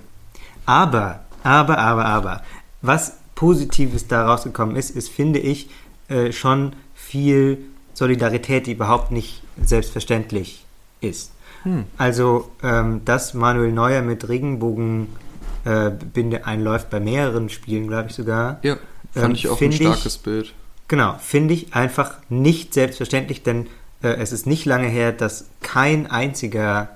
[0.67, 2.43] Aber, aber, aber, aber,
[2.83, 5.71] was Positives da rausgekommen ist, ist, finde ich,
[6.09, 7.59] äh, schon viel
[7.97, 10.65] Solidarität, die überhaupt nicht selbstverständlich
[11.01, 11.33] ist.
[11.63, 11.85] Hm.
[11.97, 18.59] Also, ähm, dass Manuel Neuer mit Regenbogenbinde äh, einläuft, bei mehreren Spielen, glaube ich sogar.
[18.63, 18.77] Ja,
[19.15, 20.53] fand Ähm, ich auch ein find ich- starkes Bild.
[20.89, 23.67] Genau, finde ich einfach nicht selbstverständlich, denn
[24.03, 26.91] äh, es ist nicht lange her, dass kein einziger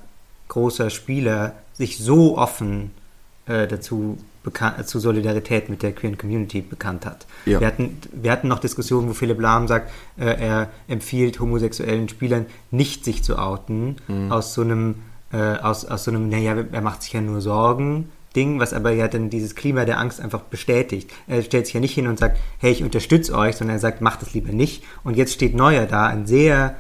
[0.48, 2.90] großer Spieler sich so offen
[3.46, 7.26] äh, dazu bekan- zu Solidarität mit der queeren Community bekannt hat.
[7.47, 7.61] Ja.
[7.61, 12.47] Wir, hatten, wir hatten noch Diskussionen, wo Philipp Lahm sagt, äh, er empfiehlt homosexuellen Spielern
[12.70, 13.97] nicht sich zu outen,
[14.30, 14.97] aus so einem,
[15.32, 18.11] äh, aus, aus so einem, naja, er macht sich ja nur Sorgen.
[18.36, 21.11] Ding, was aber ja dann dieses Klima der Angst einfach bestätigt.
[21.26, 24.03] Er stellt sich ja nicht hin und sagt, hey, ich unterstütze euch, sondern er sagt,
[24.03, 24.84] macht es lieber nicht.
[25.03, 26.76] Und jetzt steht Neuer da, ein sehr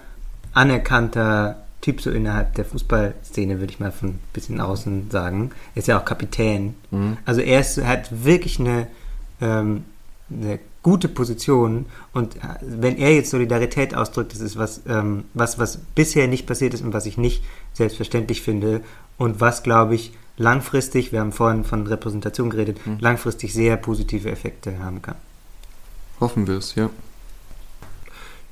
[0.52, 5.50] anerkannter Typ so innerhalb der Fußballszene, würde ich mal von ein bisschen außen sagen.
[5.74, 6.74] Er ist ja auch Kapitän.
[7.24, 8.86] Also er ist, hat wirklich eine,
[9.40, 9.84] ähm,
[10.30, 15.58] eine gute Position und äh, wenn er jetzt Solidarität ausdrückt, das ist was, ähm, was,
[15.58, 17.42] was bisher nicht passiert ist und was ich nicht
[17.74, 18.80] selbstverständlich finde
[19.18, 24.78] und was, glaube ich, langfristig, wir haben vorhin von Repräsentation geredet, langfristig sehr positive Effekte
[24.78, 25.16] haben kann.
[26.18, 26.88] Hoffen wir es, ja.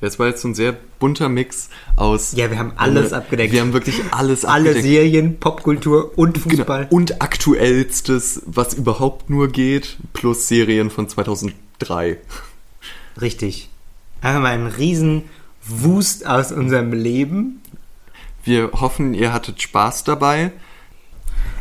[0.01, 2.33] Jetzt war jetzt so ein sehr bunter Mix aus.
[2.33, 3.53] Ja, wir haben alles äh, abgedeckt.
[3.53, 4.85] Wir haben wirklich alles Alle abgedeckt.
[4.85, 6.85] Serien, Popkultur und Fußball.
[6.85, 6.95] Genau.
[6.95, 12.19] Und aktuellstes, was überhaupt nur geht, plus Serien von 2003.
[13.21, 13.71] Richtig.
[14.21, 15.25] Einfach mal ein riesen
[15.67, 17.61] Wust aus unserem Leben.
[18.45, 20.53] Wir hoffen, ihr hattet Spaß dabei.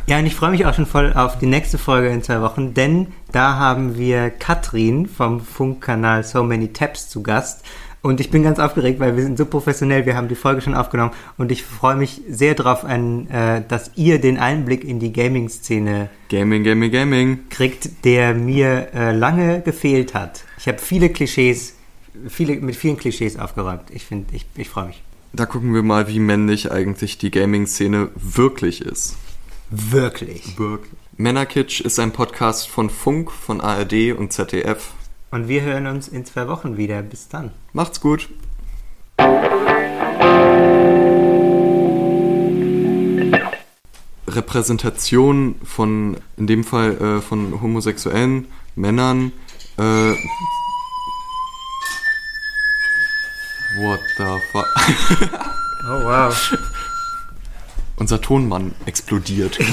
[0.06, 2.72] Ja, und ich freue mich auch schon voll auf die nächste Folge in zwei Wochen,
[2.72, 7.62] denn da haben wir Katrin vom Funkkanal So Many Taps zu Gast.
[8.00, 10.74] Und ich bin ganz aufgeregt, weil wir sind so professionell, wir haben die Folge schon
[10.74, 16.08] aufgenommen und ich freue mich sehr darauf, äh, dass ihr den Einblick in die Gaming-Szene
[16.28, 17.38] Gaming, Gaming, Gaming.
[17.50, 20.44] kriegt, der mir äh, lange gefehlt hat.
[20.58, 21.74] Ich habe viele Klischees,
[22.28, 23.90] viele, mit vielen Klischees aufgeräumt.
[23.90, 25.02] Ich finde, ich, ich freue mich.
[25.32, 29.16] Da gucken wir mal, wie männlich eigentlich die Gaming-Szene wirklich ist.
[29.70, 30.58] Wirklich.
[30.58, 30.92] Wirklich.
[31.16, 34.92] Männerkitsch ist ein Podcast von Funk, von ARD und ZDF.
[35.30, 37.02] Und wir hören uns in zwei Wochen wieder.
[37.02, 37.50] Bis dann.
[37.72, 38.28] Macht's gut.
[44.26, 49.32] Repräsentation von, in dem Fall äh, von homosexuellen Männern.
[49.76, 49.82] Äh,
[53.80, 54.66] what the fuck?
[55.84, 56.58] Oh wow.
[57.96, 59.58] Unser Tonmann explodiert.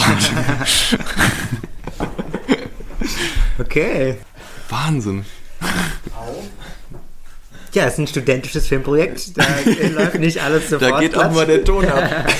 [3.57, 4.17] Okay.
[4.69, 5.25] Wahnsinn.
[6.15, 6.43] Au.
[7.73, 9.37] Ja, es ist ein studentisches Filmprojekt.
[9.37, 9.43] Da
[9.93, 10.91] läuft nicht alles sofort.
[10.93, 12.27] Da geht auch mal der Ton ab.